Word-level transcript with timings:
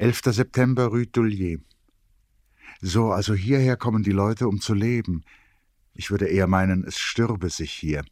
11. 0.00 0.20
September, 0.26 0.86
Rue 0.86 1.10
Tullier. 1.10 1.58
So, 2.80 3.10
also 3.10 3.34
hierher 3.34 3.76
kommen 3.76 4.04
die 4.04 4.12
Leute, 4.12 4.46
um 4.46 4.60
zu 4.60 4.72
leben. 4.72 5.24
Ich 5.92 6.12
würde 6.12 6.28
eher 6.28 6.46
meinen, 6.46 6.84
es 6.84 7.00
stürbe 7.00 7.50
sich 7.50 7.72
hier. 7.72 8.04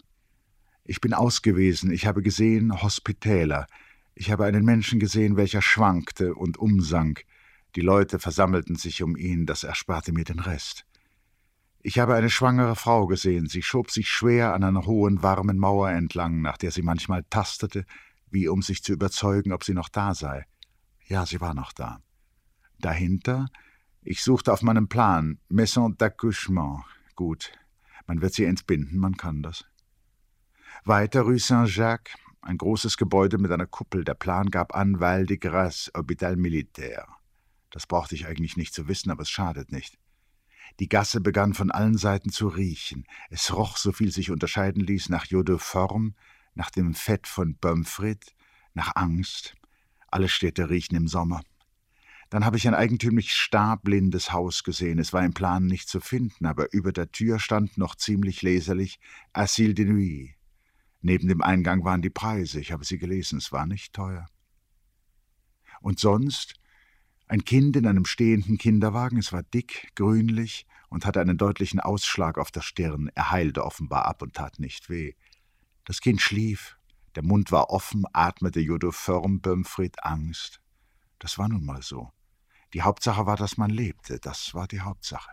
Ich 0.83 1.01
bin 1.01 1.14
ausgewesen, 1.14 1.93
ich 1.93 2.04
habe 2.04 2.22
gesehen 2.22 2.83
Hospitäler. 2.83 3.69
Ich 4.17 4.33
habe 4.33 4.46
einen 4.46 4.64
Menschen 4.64 4.99
gesehen, 4.99 5.37
welcher 5.37 5.62
schwankte 5.62 6.35
und 6.35 6.59
umsank. 6.59 7.25
Die 7.77 7.82
Leute 7.82 8.18
versammelten 8.18 8.75
sich 8.75 9.05
um 9.05 9.16
ihn, 9.16 9.46
das 9.46 9.62
ersparte 9.62 10.11
mir 10.11 10.25
den 10.25 10.41
Rest. 10.41 10.84
Ich 11.82 12.00
habe 12.00 12.16
eine 12.16 12.30
schwangere 12.30 12.75
Frau 12.75 13.07
gesehen, 13.07 13.46
sie 13.46 13.62
schob 13.62 13.93
sich 13.93 14.09
schwer 14.09 14.55
an 14.55 14.64
einer 14.64 14.87
hohen, 14.87 15.23
warmen 15.23 15.57
Mauer 15.57 15.91
entlang, 15.91 16.43
nach 16.43 16.57
der 16.57 16.73
sie 16.73 16.82
manchmal 16.82 17.23
tastete, 17.30 17.87
wie 18.29 18.48
um 18.48 18.61
sich 18.61 18.82
zu 18.82 18.93
überzeugen, 18.93 19.53
ob 19.53 19.62
sie 19.62 19.75
noch 19.75 19.89
da 19.89 20.14
sei. 20.14 20.46
Ja, 21.09 21.25
sie 21.25 21.41
war 21.41 21.54
noch 21.54 21.73
da. 21.73 22.00
Dahinter, 22.79 23.49
ich 24.03 24.22
suchte 24.22 24.53
auf 24.53 24.62
meinem 24.62 24.89
Plan, 24.89 25.39
Maison 25.48 25.96
d'accouchement. 25.96 26.82
Gut, 27.14 27.53
man 28.07 28.21
wird 28.21 28.35
sie 28.35 28.44
entbinden, 28.44 28.98
man 28.98 29.17
kann 29.17 29.43
das. 29.43 29.64
Weiter 30.84 31.22
Rue 31.22 31.39
Saint-Jacques, 31.39 32.14
ein 32.42 32.58
großes 32.58 32.97
Gebäude 32.97 33.39
mit 33.39 33.50
einer 33.50 33.67
Kuppel. 33.67 34.05
Der 34.05 34.14
Plan 34.14 34.50
gab 34.50 34.75
an 34.75 35.00
Val 35.00 35.27
de 35.27 35.36
Grace, 35.36 35.91
Hôpital 35.95 36.36
Militaire. 36.36 37.06
Das 37.70 37.86
brauchte 37.86 38.14
ich 38.14 38.27
eigentlich 38.27 38.56
nicht 38.56 38.75
zu 38.75 38.89
wissen, 38.89 39.11
aber 39.11 39.23
es 39.23 39.31
schadet 39.31 39.73
nicht. 39.73 39.98
Die 40.81 40.89
Gasse 40.89 41.20
begann 41.20 41.55
von 41.55 41.70
allen 41.70 41.97
Seiten 41.97 42.31
zu 42.31 42.48
riechen. 42.48 43.06
Es 43.31 43.55
roch, 43.55 43.77
so 43.77 43.92
viel 43.92 44.11
sich 44.12 44.31
unterscheiden 44.31 44.83
ließ, 44.83 45.09
nach 45.09 45.27
Eau 45.33 45.42
de 45.42 45.59
Forme, 45.59 46.14
nach 46.55 46.70
dem 46.70 46.95
Fett 46.95 47.27
von 47.27 47.56
Bömfrit, 47.56 48.34
nach 48.75 48.92
Angst. 48.95 49.56
Alle 50.16 50.30
Städte 50.30 50.70
riechen 50.70 50.97
im 50.97 51.08
Sommer. 51.08 51.42
Dann 52.30 52.47
habe 52.47 52.56
ich 52.56 52.66
ein 52.66 52.72
eigentümlich 52.72 53.34
starblindes 53.34 54.33
Haus 54.33 54.64
gesehen. 54.64 54.98
Es 54.98 55.12
war 55.12 55.22
im 55.22 55.34
Plan 55.34 55.67
nicht 55.67 55.91
zu 55.91 56.00
finden, 56.00 56.47
aber 56.47 56.73
über 56.73 56.91
der 56.91 57.12
Tür 57.12 57.39
stand 57.39 57.77
noch 57.77 57.97
ziemlich 57.97 58.41
leserlich 58.41 58.98
Asile 59.34 59.75
de 59.75 59.84
Nuit. 59.84 60.31
Neben 61.03 61.28
dem 61.28 61.42
Eingang 61.42 61.84
waren 61.84 62.00
die 62.00 62.08
Preise. 62.08 62.58
Ich 62.61 62.73
habe 62.73 62.86
sie 62.86 62.97
gelesen. 62.97 63.36
Es 63.36 63.53
war 63.53 63.67
nicht 63.67 63.92
teuer. 63.92 64.27
Und 65.83 66.00
sonst 66.00 66.55
ein 67.28 67.45
Kind 67.45 67.77
in 67.77 67.86
einem 67.86 68.06
stehenden 68.06 68.56
Kinderwagen. 68.56 69.19
Es 69.19 69.34
war 69.34 69.42
dick, 69.42 69.92
grünlich 69.97 70.64
und 70.89 71.05
hatte 71.05 71.20
einen 71.20 71.36
deutlichen 71.36 71.78
Ausschlag 71.78 72.39
auf 72.39 72.51
der 72.51 72.62
Stirn. 72.62 73.11
Er 73.14 73.33
heilte 73.33 73.62
offenbar 73.67 74.06
ab 74.06 74.23
und 74.23 74.33
tat 74.33 74.61
nicht 74.61 74.89
weh. 74.89 75.12
Das 75.84 76.01
Kind 76.01 76.23
schlief. 76.23 76.76
Der 77.17 77.25
Mund 77.25 77.50
war 77.50 77.70
offen, 77.70 78.05
atmete 78.12 78.61
Jodopherm 78.61 79.41
Bömfried 79.41 80.05
Angst. 80.05 80.61
Das 81.19 81.39
war 81.39 81.48
nun 81.48 81.64
mal 81.64 81.81
so. 81.81 82.12
Die 82.75 82.83
Hauptsache 82.83 83.25
war, 83.25 83.36
dass 83.36 83.56
man 83.56 83.70
lebte, 83.70 84.20
das 84.20 84.53
war 84.53 84.69
die 84.69 84.83
Hauptsache. 84.83 85.31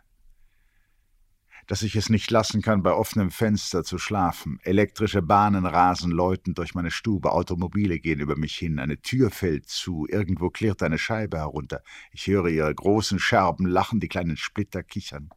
Dass 1.67 1.81
ich 1.81 1.97
es 1.97 2.07
nicht 2.07 2.31
lassen 2.31 2.61
kann, 2.61 2.83
bei 2.83 2.93
offenem 2.93 3.31
Fenster 3.31 3.83
zu 3.83 3.97
schlafen. 3.97 4.59
Elektrische 4.63 5.21
Bahnen 5.21 5.65
rasen 5.65 6.11
läutend 6.11 6.57
durch 6.57 6.73
meine 6.73 6.89
Stube, 6.89 7.33
Automobile 7.33 7.99
gehen 7.99 8.21
über 8.21 8.37
mich 8.37 8.55
hin, 8.55 8.79
eine 8.79 9.01
Tür 9.01 9.29
fällt 9.29 9.67
zu, 9.67 10.07
irgendwo 10.09 10.49
klirrt 10.49 10.83
eine 10.83 10.97
Scheibe 10.97 11.37
herunter. 11.37 11.81
Ich 12.13 12.27
höre 12.27 12.47
ihre 12.47 12.73
großen 12.73 13.19
Scherben 13.19 13.65
lachen, 13.65 13.99
die 13.99 14.07
kleinen 14.07 14.37
Splitter 14.37 14.83
kichern. 14.83 15.31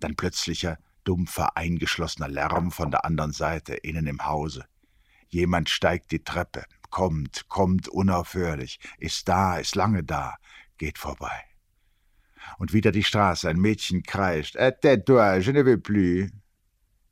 Dann 0.00 0.14
plötzlicher, 0.14 0.78
dumpfer, 1.04 1.56
eingeschlossener 1.56 2.28
Lärm 2.28 2.70
von 2.70 2.90
der 2.90 3.06
anderen 3.06 3.32
Seite, 3.32 3.74
innen 3.74 4.06
im 4.06 4.26
Hause. 4.26 4.66
Jemand 5.28 5.68
steigt 5.70 6.12
die 6.12 6.22
Treppe, 6.22 6.64
kommt, 6.90 7.48
kommt 7.48 7.88
unaufhörlich, 7.88 8.78
ist 8.98 9.28
da, 9.28 9.58
ist 9.58 9.74
lange 9.74 10.04
da, 10.04 10.36
geht 10.78 10.98
vorbei. 10.98 11.44
Und 12.58 12.72
wieder 12.72 12.92
die 12.92 13.04
Straße, 13.04 13.48
ein 13.48 13.58
Mädchen 13.58 14.02
kreischt, 14.02 14.56
Tais-toi, 14.56 15.38
je 15.38 15.52
ne 15.52 15.64
veux 15.64 15.82
plus. 15.82 16.30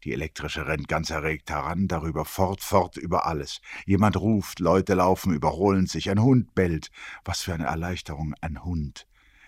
Die 0.04 0.12
elektrische 0.12 0.66
rennt 0.66 0.86
ganz 0.86 1.08
erregt 1.08 1.50
heran, 1.50 1.88
darüber 1.88 2.26
fort, 2.26 2.60
fort 2.60 2.98
über 2.98 3.26
alles. 3.26 3.62
Jemand 3.86 4.18
ruft, 4.18 4.60
Leute 4.60 4.94
laufen, 4.94 5.32
überholen 5.32 5.86
sich, 5.86 6.10
ein 6.10 6.22
Hund 6.22 6.54
bellt. 6.54 6.90
Was 7.24 7.40
für 7.40 7.54
eine 7.54 7.64
Erleichterung, 7.64 8.34
ein 8.42 8.62
Hund. 8.62 9.06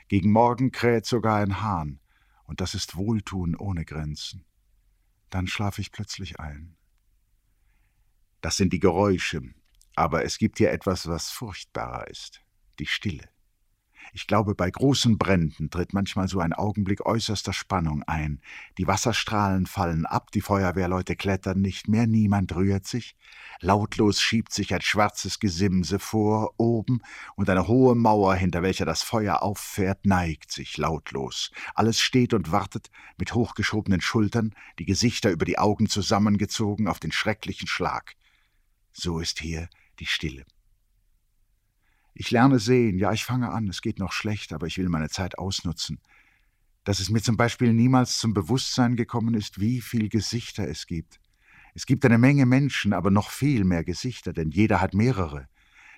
Gegen 0.09 0.32
Morgen 0.32 0.72
kräht 0.72 1.05
sogar 1.05 1.37
ein 1.37 1.60
Hahn. 1.60 2.00
Und 2.44 2.62
das 2.62 2.75
ist 2.75 2.97
Wohltun 2.97 3.55
ohne 3.55 3.84
Grenzen. 3.84 4.47
Dann 5.28 5.47
schlafe 5.47 5.82
ich 5.82 5.93
plötzlich 5.93 6.41
ein. 6.41 6.76
Das 8.47 8.57
sind 8.57 8.73
die 8.73 8.79
Geräusche, 8.79 9.43
aber 9.97 10.25
es 10.25 10.39
gibt 10.39 10.59
hier 10.59 10.71
etwas, 10.71 11.09
was 11.09 11.33
furchtbarer 11.33 12.07
ist, 12.07 12.43
die 12.79 12.87
Stille. 12.87 13.29
Ich 14.12 14.29
glaube, 14.29 14.55
bei 14.55 14.71
großen 14.71 15.19
Bränden 15.19 15.69
tritt 15.69 15.93
manchmal 15.93 16.29
so 16.29 16.39
ein 16.39 16.53
Augenblick 16.53 17.05
äußerster 17.05 17.53
Spannung 17.53 18.05
ein. 18.05 18.41
Die 18.79 18.87
Wasserstrahlen 18.87 19.67
fallen 19.67 20.06
ab, 20.06 20.31
die 20.31 20.43
Feuerwehrleute 20.43 21.17
klettern 21.17 21.61
nicht 21.61 21.89
mehr, 21.89 22.06
niemand 22.06 22.55
rührt 22.55 22.87
sich. 22.87 23.17
Lautlos 23.61 24.21
schiebt 24.21 24.53
sich 24.53 24.73
ein 24.73 24.81
schwarzes 24.81 25.41
Gesimse 25.41 25.99
vor, 25.99 26.55
oben, 26.56 27.01
und 27.35 27.51
eine 27.51 27.67
hohe 27.67 27.97
Mauer, 27.97 28.37
hinter 28.37 28.62
welcher 28.62 28.85
das 28.85 29.03
Feuer 29.03 29.43
auffährt, 29.43 30.06
neigt 30.06 30.53
sich 30.53 30.77
lautlos. 30.77 31.51
Alles 31.75 32.01
steht 32.01 32.33
und 32.33 32.53
wartet, 32.53 32.91
mit 33.19 33.35
hochgeschobenen 33.35 34.01
Schultern, 34.01 34.55
die 34.79 34.87
Gesichter 34.87 35.33
über 35.33 35.47
die 35.47 35.59
Augen 35.59 35.89
zusammengezogen 35.89 36.87
auf 36.87 37.01
den 37.01 37.11
schrecklichen 37.11 37.67
Schlag. 37.67 38.15
So 38.99 39.21
ist 39.21 39.41
hier 39.41 39.69
die 39.99 40.07
Stille. 40.07 40.47
Ich 42.15 42.31
lerne 42.31 42.59
sehen, 42.59 42.99
ja, 42.99 43.12
ich 43.12 43.25
fange 43.25 43.51
an, 43.51 43.69
es 43.69 43.83
geht 43.83 43.99
noch 43.99 44.12
schlecht, 44.12 44.55
aber 44.55 44.67
ich 44.67 44.79
will 44.79 44.89
meine 44.89 45.11
Zeit 45.11 45.37
ausnutzen. 45.37 46.01
Dass 46.84 46.99
es 46.99 47.11
mir 47.11 47.21
zum 47.21 47.37
Beispiel 47.37 47.75
niemals 47.75 48.17
zum 48.17 48.33
Bewusstsein 48.33 48.97
gekommen 48.97 49.35
ist, 49.35 49.61
wie 49.61 49.83
viel 49.83 50.09
Gesichter 50.09 50.67
es 50.67 50.87
gibt. 50.87 51.21
Es 51.75 51.85
gibt 51.85 52.06
eine 52.06 52.17
Menge 52.17 52.47
Menschen, 52.47 52.95
aber 52.95 53.11
noch 53.11 53.31
viel 53.31 53.65
mehr 53.65 53.85
Gesichter, 53.85 54.33
denn 54.33 54.51
jeder 54.51 54.81
hat 54.81 54.95
mehrere. 54.95 55.47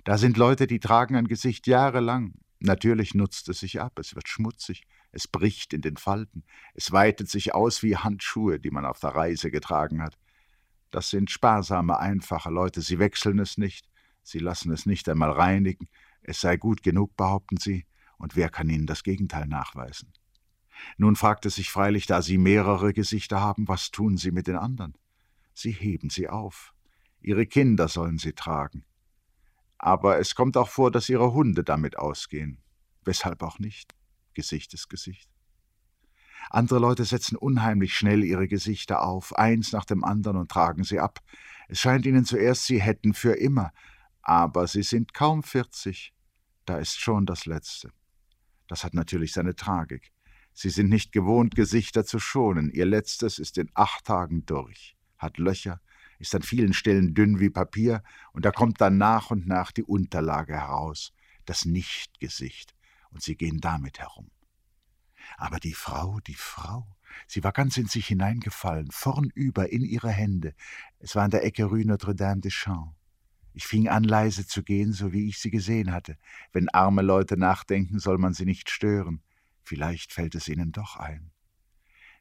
Da 0.02 0.18
sind 0.18 0.36
Leute, 0.36 0.66
die 0.66 0.80
tragen 0.80 1.14
ein 1.14 1.28
Gesicht 1.28 1.68
jahrelang. 1.68 2.34
Natürlich 2.58 3.14
nutzt 3.14 3.48
es 3.48 3.60
sich 3.60 3.80
ab, 3.80 3.96
es 4.00 4.16
wird 4.16 4.28
schmutzig, 4.28 4.88
es 5.12 5.28
bricht 5.28 5.72
in 5.72 5.82
den 5.82 5.98
Falten, 5.98 6.42
es 6.74 6.90
weitet 6.90 7.30
sich 7.30 7.54
aus 7.54 7.84
wie 7.84 7.96
Handschuhe, 7.96 8.58
die 8.58 8.72
man 8.72 8.84
auf 8.84 8.98
der 8.98 9.10
Reise 9.10 9.52
getragen 9.52 10.02
hat. 10.02 10.18
Das 10.90 11.10
sind 11.10 11.30
sparsame, 11.30 11.98
einfache 11.98 12.50
Leute, 12.50 12.80
sie 12.80 12.98
wechseln 12.98 13.38
es 13.38 13.58
nicht, 13.58 13.88
sie 14.22 14.38
lassen 14.38 14.72
es 14.72 14.86
nicht 14.86 15.08
einmal 15.08 15.30
reinigen, 15.30 15.88
es 16.22 16.40
sei 16.40 16.56
gut 16.56 16.82
genug, 16.82 17.16
behaupten 17.16 17.56
sie, 17.58 17.86
und 18.16 18.36
wer 18.36 18.48
kann 18.48 18.68
ihnen 18.68 18.86
das 18.86 19.02
Gegenteil 19.02 19.46
nachweisen? 19.46 20.12
Nun 20.96 21.16
fragt 21.16 21.46
es 21.46 21.56
sich 21.56 21.70
freilich, 21.70 22.06
da 22.06 22.22
sie 22.22 22.38
mehrere 22.38 22.92
Gesichter 22.92 23.40
haben, 23.40 23.68
was 23.68 23.90
tun 23.90 24.16
sie 24.16 24.30
mit 24.30 24.46
den 24.46 24.56
anderen? 24.56 24.96
Sie 25.54 25.72
heben 25.72 26.10
sie 26.10 26.28
auf. 26.28 26.74
Ihre 27.20 27.46
Kinder 27.46 27.88
sollen 27.88 28.18
sie 28.18 28.32
tragen. 28.32 28.84
Aber 29.76 30.18
es 30.18 30.34
kommt 30.34 30.56
auch 30.56 30.68
vor, 30.68 30.90
dass 30.90 31.08
ihre 31.08 31.32
Hunde 31.32 31.64
damit 31.64 31.96
ausgehen. 31.96 32.62
Weshalb 33.04 33.42
auch 33.42 33.58
nicht? 33.58 33.94
Gesicht 34.34 34.74
ist 34.74 34.88
Gesicht. 34.88 35.28
Andere 36.50 36.78
Leute 36.78 37.04
setzen 37.04 37.36
unheimlich 37.36 37.94
schnell 37.94 38.24
ihre 38.24 38.48
Gesichter 38.48 39.02
auf, 39.02 39.36
eins 39.36 39.72
nach 39.72 39.84
dem 39.84 40.04
anderen 40.04 40.36
und 40.36 40.50
tragen 40.50 40.84
sie 40.84 41.00
ab. 41.00 41.20
Es 41.68 41.78
scheint 41.78 42.06
ihnen 42.06 42.24
zuerst, 42.24 42.64
sie 42.64 42.80
hätten 42.80 43.14
für 43.14 43.32
immer, 43.32 43.72
aber 44.22 44.66
sie 44.66 44.82
sind 44.82 45.14
kaum 45.14 45.42
vierzig 45.42 46.14
da 46.68 46.76
ist 46.78 47.00
schon 47.00 47.24
das 47.24 47.46
Letzte. 47.46 47.90
Das 48.66 48.84
hat 48.84 48.92
natürlich 48.92 49.32
seine 49.32 49.56
Tragik. 49.56 50.12
Sie 50.52 50.68
sind 50.68 50.90
nicht 50.90 51.12
gewohnt, 51.12 51.54
Gesichter 51.54 52.04
zu 52.04 52.18
schonen. 52.18 52.70
Ihr 52.70 52.84
Letztes 52.84 53.38
ist 53.38 53.56
in 53.56 53.70
acht 53.72 54.04
Tagen 54.04 54.44
durch, 54.44 54.96
hat 55.16 55.38
Löcher, 55.38 55.80
ist 56.18 56.34
an 56.34 56.42
vielen 56.42 56.74
Stellen 56.74 57.14
dünn 57.14 57.40
wie 57.40 57.48
Papier, 57.48 58.02
und 58.32 58.44
da 58.44 58.50
kommt 58.50 58.80
dann 58.80 58.98
nach 58.98 59.30
und 59.30 59.46
nach 59.46 59.72
die 59.72 59.84
Unterlage 59.84 60.54
heraus, 60.54 61.14
das 61.46 61.64
Nichtgesicht, 61.64 62.74
und 63.10 63.22
sie 63.22 63.36
gehen 63.36 63.60
damit 63.60 64.00
herum. 64.00 64.30
Aber 65.36 65.58
die 65.58 65.74
Frau, 65.74 66.20
die 66.20 66.34
Frau, 66.34 66.86
sie 67.26 67.44
war 67.44 67.52
ganz 67.52 67.76
in 67.76 67.86
sich 67.86 68.06
hineingefallen, 68.06 68.90
vornüber 68.90 69.70
in 69.70 69.82
ihre 69.82 70.10
Hände. 70.10 70.54
Es 70.98 71.14
war 71.14 71.24
an 71.24 71.30
der 71.30 71.44
Ecke 71.44 71.64
Rue 71.64 71.84
Notre-Dame 71.84 72.40
des 72.40 72.54
Champs. 72.54 72.94
Ich 73.54 73.66
fing 73.66 73.88
an, 73.88 74.04
leise 74.04 74.46
zu 74.46 74.62
gehen, 74.62 74.92
so 74.92 75.12
wie 75.12 75.28
ich 75.28 75.38
sie 75.38 75.50
gesehen 75.50 75.92
hatte. 75.92 76.16
Wenn 76.52 76.68
arme 76.68 77.02
Leute 77.02 77.36
nachdenken, 77.36 77.98
soll 77.98 78.18
man 78.18 78.32
sie 78.32 78.44
nicht 78.44 78.70
stören. 78.70 79.22
Vielleicht 79.62 80.12
fällt 80.12 80.34
es 80.34 80.48
ihnen 80.48 80.70
doch 80.70 80.96
ein. 80.96 81.32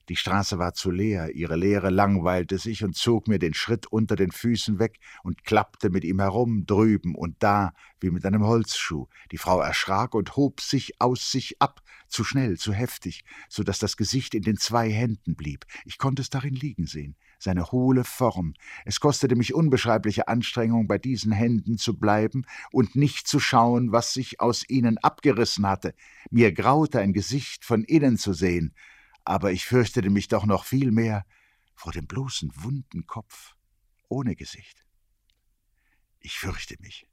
Die 0.09 0.15
Straße 0.15 0.57
war 0.57 0.73
zu 0.73 0.89
leer, 0.89 1.35
ihre 1.35 1.57
Leere 1.57 1.89
langweilte 1.89 2.57
sich 2.57 2.85
und 2.85 2.95
zog 2.95 3.27
mir 3.27 3.39
den 3.39 3.53
Schritt 3.53 3.87
unter 3.87 4.15
den 4.15 4.31
Füßen 4.31 4.79
weg 4.79 4.99
und 5.21 5.43
klappte 5.43 5.89
mit 5.89 6.05
ihm 6.05 6.21
herum, 6.21 6.65
drüben 6.65 7.13
und 7.13 7.35
da, 7.39 7.73
wie 7.99 8.09
mit 8.09 8.25
einem 8.25 8.45
Holzschuh. 8.45 9.07
Die 9.33 9.37
Frau 9.37 9.59
erschrak 9.59 10.15
und 10.15 10.37
hob 10.37 10.61
sich 10.61 11.01
aus 11.01 11.29
sich 11.29 11.61
ab, 11.61 11.81
zu 12.07 12.23
schnell, 12.23 12.57
zu 12.57 12.71
heftig, 12.71 13.25
so 13.49 13.63
dass 13.63 13.79
das 13.79 13.97
Gesicht 13.97 14.33
in 14.33 14.43
den 14.43 14.55
zwei 14.55 14.89
Händen 14.89 15.35
blieb. 15.35 15.65
Ich 15.83 15.97
konnte 15.97 16.21
es 16.21 16.29
darin 16.29 16.55
liegen 16.55 16.85
sehen, 16.85 17.17
seine 17.37 17.73
hohle 17.73 18.05
Form. 18.05 18.53
Es 18.85 19.01
kostete 19.01 19.35
mich 19.35 19.53
unbeschreibliche 19.53 20.29
Anstrengung, 20.29 20.87
bei 20.87 20.99
diesen 20.99 21.33
Händen 21.33 21.77
zu 21.77 21.99
bleiben 21.99 22.45
und 22.71 22.95
nicht 22.95 23.27
zu 23.27 23.41
schauen, 23.41 23.91
was 23.91 24.13
sich 24.13 24.39
aus 24.39 24.63
ihnen 24.69 24.97
abgerissen 24.99 25.67
hatte. 25.67 25.93
Mir 26.31 26.53
graute 26.53 27.01
ein 27.01 27.11
Gesicht 27.11 27.65
von 27.65 27.83
innen 27.83 28.17
zu 28.17 28.31
sehen, 28.31 28.73
aber 29.27 29.51
ich 29.51 29.65
fürchtete 29.65 30.09
mich 30.09 30.29
doch 30.29 30.45
noch 30.45 30.63
viel 30.63 30.89
mehr 30.91 31.25
vor 31.75 31.91
dem 31.91 32.07
bloßen 32.07 32.49
wunden 32.55 33.07
Kopf 33.07 33.55
ohne 34.07 34.37
Gesicht. 34.37 34.85
Ich 36.21 36.39
fürchte 36.39 36.77
mich. 36.79 37.05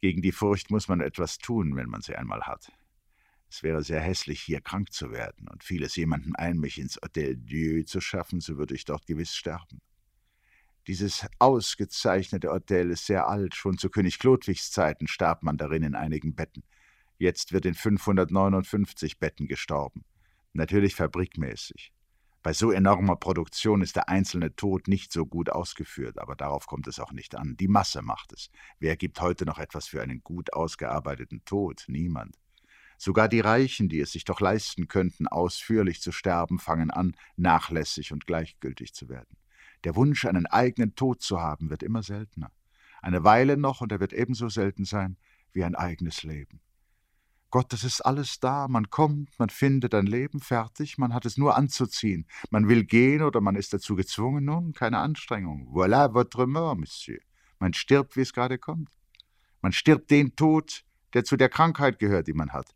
Gegen 0.00 0.22
die 0.22 0.32
Furcht 0.32 0.72
muss 0.72 0.88
man 0.88 1.00
etwas 1.00 1.38
tun, 1.38 1.76
wenn 1.76 1.88
man 1.88 2.02
sie 2.02 2.16
einmal 2.16 2.42
hat. 2.42 2.72
Es 3.48 3.62
wäre 3.62 3.84
sehr 3.84 4.00
hässlich, 4.00 4.40
hier 4.40 4.60
krank 4.60 4.92
zu 4.92 5.12
werden, 5.12 5.46
und 5.48 5.62
fiel 5.62 5.84
es 5.84 5.94
jemandem 5.94 6.34
ein, 6.34 6.58
mich 6.58 6.78
ins 6.78 6.96
Hotel 7.00 7.36
Dieu 7.36 7.84
zu 7.84 8.00
schaffen, 8.00 8.40
so 8.40 8.58
würde 8.58 8.74
ich 8.74 8.84
dort 8.84 9.06
gewiss 9.06 9.36
sterben. 9.36 9.80
Dieses 10.88 11.28
ausgezeichnete 11.38 12.48
Hotel 12.48 12.90
ist 12.90 13.06
sehr 13.06 13.28
alt, 13.28 13.54
schon 13.54 13.78
zu 13.78 13.88
König 13.88 14.18
Chlodwigs 14.18 14.72
Zeiten 14.72 15.06
starb 15.06 15.44
man 15.44 15.58
darin 15.58 15.84
in 15.84 15.94
einigen 15.94 16.34
Betten. 16.34 16.64
Jetzt 17.18 17.52
wird 17.52 17.66
in 17.66 17.74
559 17.74 19.20
Betten 19.20 19.46
gestorben 19.46 20.04
natürlich 20.52 20.94
fabrikmäßig. 20.94 21.92
Bei 22.42 22.52
so 22.52 22.70
enormer 22.70 23.16
Produktion 23.16 23.82
ist 23.82 23.96
der 23.96 24.08
einzelne 24.08 24.54
Tod 24.54 24.86
nicht 24.86 25.12
so 25.12 25.26
gut 25.26 25.50
ausgeführt, 25.50 26.18
aber 26.18 26.36
darauf 26.36 26.66
kommt 26.66 26.86
es 26.86 27.00
auch 27.00 27.12
nicht 27.12 27.34
an. 27.34 27.56
Die 27.56 27.68
Masse 27.68 28.00
macht 28.00 28.32
es. 28.32 28.50
Wer 28.78 28.96
gibt 28.96 29.20
heute 29.20 29.44
noch 29.44 29.58
etwas 29.58 29.88
für 29.88 30.00
einen 30.00 30.22
gut 30.22 30.52
ausgearbeiteten 30.52 31.44
Tod? 31.44 31.84
Niemand. 31.88 32.38
Sogar 32.96 33.28
die 33.28 33.40
Reichen, 33.40 33.88
die 33.88 34.00
es 34.00 34.12
sich 34.12 34.24
doch 34.24 34.40
leisten 34.40 34.88
könnten, 34.88 35.26
ausführlich 35.26 36.00
zu 36.00 36.10
sterben, 36.10 36.58
fangen 36.58 36.90
an, 36.90 37.16
nachlässig 37.36 38.12
und 38.12 38.26
gleichgültig 38.26 38.94
zu 38.94 39.08
werden. 39.08 39.36
Der 39.84 39.94
Wunsch, 39.94 40.24
einen 40.24 40.46
eigenen 40.46 40.94
Tod 40.94 41.22
zu 41.22 41.40
haben, 41.40 41.70
wird 41.70 41.82
immer 41.82 42.02
seltener. 42.02 42.50
Eine 43.00 43.22
Weile 43.22 43.56
noch, 43.56 43.80
und 43.80 43.92
er 43.92 44.00
wird 44.00 44.12
ebenso 44.12 44.48
selten 44.48 44.84
sein 44.84 45.16
wie 45.52 45.64
ein 45.64 45.74
eigenes 45.74 46.22
Leben. 46.22 46.60
Gott, 47.50 47.72
das 47.72 47.82
ist 47.82 48.02
alles 48.02 48.40
da, 48.40 48.68
man 48.68 48.90
kommt, 48.90 49.38
man 49.38 49.48
findet 49.48 49.94
ein 49.94 50.06
Leben 50.06 50.40
fertig, 50.40 50.98
man 50.98 51.14
hat 51.14 51.24
es 51.24 51.38
nur 51.38 51.56
anzuziehen. 51.56 52.26
Man 52.50 52.68
will 52.68 52.84
gehen 52.84 53.22
oder 53.22 53.40
man 53.40 53.56
ist 53.56 53.72
dazu 53.72 53.96
gezwungen, 53.96 54.44
nun, 54.44 54.74
keine 54.74 54.98
Anstrengung. 54.98 55.66
Voilà 55.72 56.12
votre 56.12 56.46
mort, 56.46 56.78
Monsieur. 56.78 57.20
Man 57.58 57.72
stirbt, 57.72 58.16
wie 58.16 58.20
es 58.20 58.34
gerade 58.34 58.58
kommt. 58.58 58.90
Man 59.62 59.72
stirbt 59.72 60.10
den 60.10 60.36
Tod, 60.36 60.84
der 61.14 61.24
zu 61.24 61.38
der 61.38 61.48
Krankheit 61.48 61.98
gehört, 61.98 62.26
die 62.26 62.34
man 62.34 62.52
hat. 62.52 62.74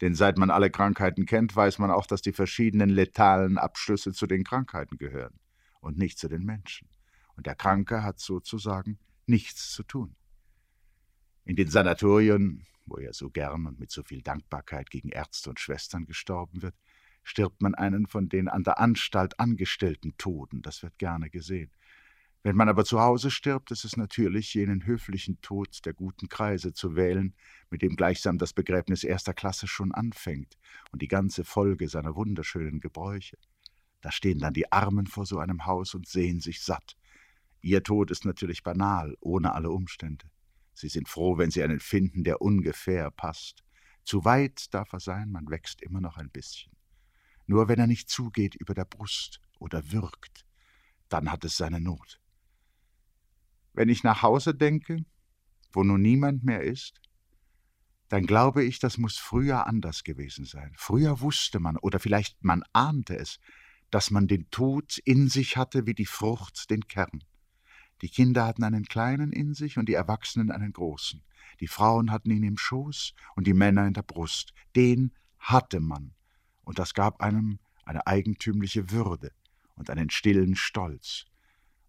Denn 0.00 0.14
seit 0.14 0.38
man 0.38 0.50
alle 0.50 0.70
Krankheiten 0.70 1.26
kennt, 1.26 1.54
weiß 1.54 1.80
man 1.80 1.90
auch, 1.90 2.06
dass 2.06 2.22
die 2.22 2.32
verschiedenen 2.32 2.90
letalen 2.90 3.58
Abschlüsse 3.58 4.12
zu 4.12 4.26
den 4.26 4.44
Krankheiten 4.44 4.98
gehören 4.98 5.38
und 5.80 5.98
nicht 5.98 6.18
zu 6.18 6.28
den 6.28 6.44
Menschen. 6.44 6.88
Und 7.36 7.46
der 7.46 7.56
Kranke 7.56 8.04
hat 8.04 8.20
sozusagen 8.20 8.98
nichts 9.26 9.70
zu 9.70 9.82
tun. 9.82 10.14
In 11.44 11.56
den 11.56 11.68
Sanatorien 11.68 12.66
wo 12.86 12.96
er 12.98 13.12
so 13.12 13.30
gern 13.30 13.66
und 13.66 13.78
mit 13.78 13.90
so 13.90 14.02
viel 14.02 14.22
Dankbarkeit 14.22 14.90
gegen 14.90 15.08
Ärzte 15.08 15.50
und 15.50 15.60
Schwestern 15.60 16.06
gestorben 16.06 16.62
wird, 16.62 16.74
stirbt 17.22 17.62
man 17.62 17.74
einen 17.74 18.06
von 18.06 18.28
den 18.28 18.48
an 18.48 18.64
der 18.64 18.78
Anstalt 18.78 19.38
angestellten 19.38 20.14
Toten, 20.18 20.62
das 20.62 20.82
wird 20.82 20.98
gerne 20.98 21.30
gesehen. 21.30 21.70
Wenn 22.44 22.56
man 22.56 22.68
aber 22.68 22.84
zu 22.84 23.00
Hause 23.00 23.30
stirbt, 23.30 23.70
ist 23.70 23.84
es 23.84 23.96
natürlich, 23.96 24.52
jenen 24.54 24.84
höflichen 24.84 25.40
Tod 25.42 25.84
der 25.84 25.94
guten 25.94 26.28
Kreise 26.28 26.72
zu 26.72 26.96
wählen, 26.96 27.34
mit 27.70 27.82
dem 27.82 27.94
gleichsam 27.94 28.36
das 28.36 28.52
Begräbnis 28.52 29.04
erster 29.04 29.32
Klasse 29.32 29.68
schon 29.68 29.92
anfängt 29.92 30.58
und 30.90 31.02
die 31.02 31.08
ganze 31.08 31.44
Folge 31.44 31.88
seiner 31.88 32.16
wunderschönen 32.16 32.80
Gebräuche. 32.80 33.38
Da 34.00 34.10
stehen 34.10 34.40
dann 34.40 34.54
die 34.54 34.72
Armen 34.72 35.06
vor 35.06 35.24
so 35.24 35.38
einem 35.38 35.66
Haus 35.66 35.94
und 35.94 36.08
sehen 36.08 36.40
sich 36.40 36.62
satt. 36.62 36.96
Ihr 37.60 37.84
Tod 37.84 38.10
ist 38.10 38.24
natürlich 38.24 38.64
banal, 38.64 39.16
ohne 39.20 39.54
alle 39.54 39.70
Umstände. 39.70 40.31
Sie 40.74 40.88
sind 40.88 41.08
froh, 41.08 41.38
wenn 41.38 41.50
Sie 41.50 41.62
einen 41.62 41.80
finden, 41.80 42.24
der 42.24 42.40
ungefähr 42.40 43.10
passt. 43.10 43.62
Zu 44.04 44.24
weit 44.24 44.72
darf 44.74 44.92
er 44.92 45.00
sein, 45.00 45.30
man 45.30 45.48
wächst 45.48 45.82
immer 45.82 46.00
noch 46.00 46.16
ein 46.16 46.30
bisschen. 46.30 46.72
Nur 47.46 47.68
wenn 47.68 47.78
er 47.78 47.86
nicht 47.86 48.08
zugeht 48.08 48.54
über 48.54 48.74
der 48.74 48.84
Brust 48.84 49.40
oder 49.58 49.92
wirkt, 49.92 50.44
dann 51.08 51.30
hat 51.30 51.44
es 51.44 51.56
seine 51.56 51.80
Not. 51.80 52.20
Wenn 53.74 53.88
ich 53.88 54.02
nach 54.02 54.22
Hause 54.22 54.54
denke, 54.54 55.04
wo 55.72 55.82
nun 55.84 56.02
niemand 56.02 56.44
mehr 56.44 56.62
ist, 56.62 57.00
dann 58.08 58.26
glaube 58.26 58.62
ich, 58.62 58.78
das 58.78 58.98
muss 58.98 59.16
früher 59.16 59.66
anders 59.66 60.04
gewesen 60.04 60.44
sein. 60.44 60.74
Früher 60.76 61.20
wusste 61.20 61.60
man, 61.60 61.78
oder 61.78 61.98
vielleicht 61.98 62.44
man 62.44 62.62
ahnte 62.72 63.16
es, 63.16 63.38
dass 63.90 64.10
man 64.10 64.26
den 64.26 64.50
Tod 64.50 64.98
in 65.04 65.28
sich 65.28 65.56
hatte 65.56 65.86
wie 65.86 65.94
die 65.94 66.06
Frucht 66.06 66.70
den 66.70 66.86
Kern. 66.88 67.24
Die 68.02 68.08
Kinder 68.08 68.46
hatten 68.46 68.64
einen 68.64 68.84
kleinen 68.84 69.32
in 69.32 69.54
sich 69.54 69.78
und 69.78 69.88
die 69.88 69.94
Erwachsenen 69.94 70.50
einen 70.50 70.72
großen. 70.72 71.22
Die 71.60 71.68
Frauen 71.68 72.10
hatten 72.10 72.30
ihn 72.30 72.42
im 72.42 72.58
Schoß 72.58 73.14
und 73.36 73.46
die 73.46 73.54
Männer 73.54 73.86
in 73.86 73.94
der 73.94 74.02
Brust. 74.02 74.52
Den 74.74 75.12
hatte 75.38 75.80
man. 75.80 76.12
Und 76.64 76.78
das 76.78 76.94
gab 76.94 77.20
einem 77.20 77.60
eine 77.84 78.06
eigentümliche 78.06 78.90
Würde 78.90 79.32
und 79.76 79.88
einen 79.88 80.10
stillen 80.10 80.56
Stolz. 80.56 81.26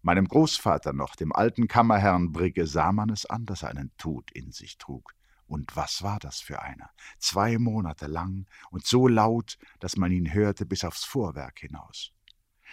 Meinem 0.02 0.28
Großvater 0.28 0.92
noch, 0.92 1.16
dem 1.16 1.32
alten 1.32 1.66
Kammerherrn 1.66 2.30
Brigge, 2.32 2.66
sah 2.66 2.92
man 2.92 3.10
es 3.10 3.26
an, 3.26 3.46
dass 3.46 3.62
er 3.62 3.70
einen 3.70 3.90
Tod 3.96 4.30
in 4.32 4.52
sich 4.52 4.78
trug. 4.78 5.14
Und 5.46 5.76
was 5.76 6.02
war 6.02 6.18
das 6.18 6.40
für 6.40 6.62
einer? 6.62 6.90
Zwei 7.18 7.58
Monate 7.58 8.06
lang 8.06 8.46
und 8.70 8.86
so 8.86 9.08
laut, 9.08 9.58
dass 9.80 9.96
man 9.96 10.12
ihn 10.12 10.32
hörte 10.32 10.66
bis 10.66 10.84
aufs 10.84 11.04
Vorwerk 11.04 11.58
hinaus. 11.58 12.13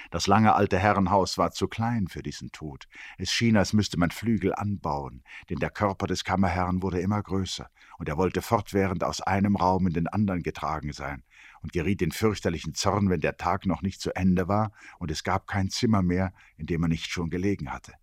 Das 0.10 0.28
lange 0.28 0.56
alte 0.56 0.80
Herrenhaus 0.80 1.38
war 1.38 1.52
zu 1.52 1.68
klein 1.68 2.08
für 2.08 2.24
diesen 2.24 2.52
Tod. 2.52 2.88
Es 3.18 3.32
schien, 3.32 3.58
als 3.58 3.74
müsste 3.74 4.00
man 4.00 4.12
Flügel 4.12 4.54
anbauen, 4.54 5.24
denn 5.50 5.60
der 5.60 5.70
Körper 5.70 6.08
des 6.08 6.24
Kammerherrn 6.24 6.82
wurde 6.82 7.00
immer 7.00 7.22
größer, 7.22 7.70
und 7.98 8.10
er 8.10 8.18
wollte 8.18 8.42
fortwährend 8.42 9.04
aus 9.04 9.22
einem 9.22 9.56
Raum 9.56 9.88
in 9.88 9.94
den 9.94 10.08
anderen 10.08 10.44
getragen 10.44 10.94
sein, 10.94 11.24
und 11.62 11.74
geriet 11.74 12.02
in 12.02 12.12
fürchterlichen 12.12 12.74
Zorn, 12.74 13.10
wenn 13.10 13.22
der 13.22 13.38
Tag 13.38 13.66
noch 13.66 13.82
nicht 13.82 14.02
zu 14.02 14.16
Ende 14.16 14.48
war, 14.48 14.72
und 14.98 15.12
es 15.12 15.24
gab 15.24 15.48
kein 15.48 15.70
Zimmer 15.70 16.02
mehr, 16.02 16.34
in 16.58 16.66
dem 16.66 16.84
er 16.84 16.90
nicht 16.90 17.12
schon 17.12 17.30
gelegen 17.30 17.72
hatte. 17.72 17.94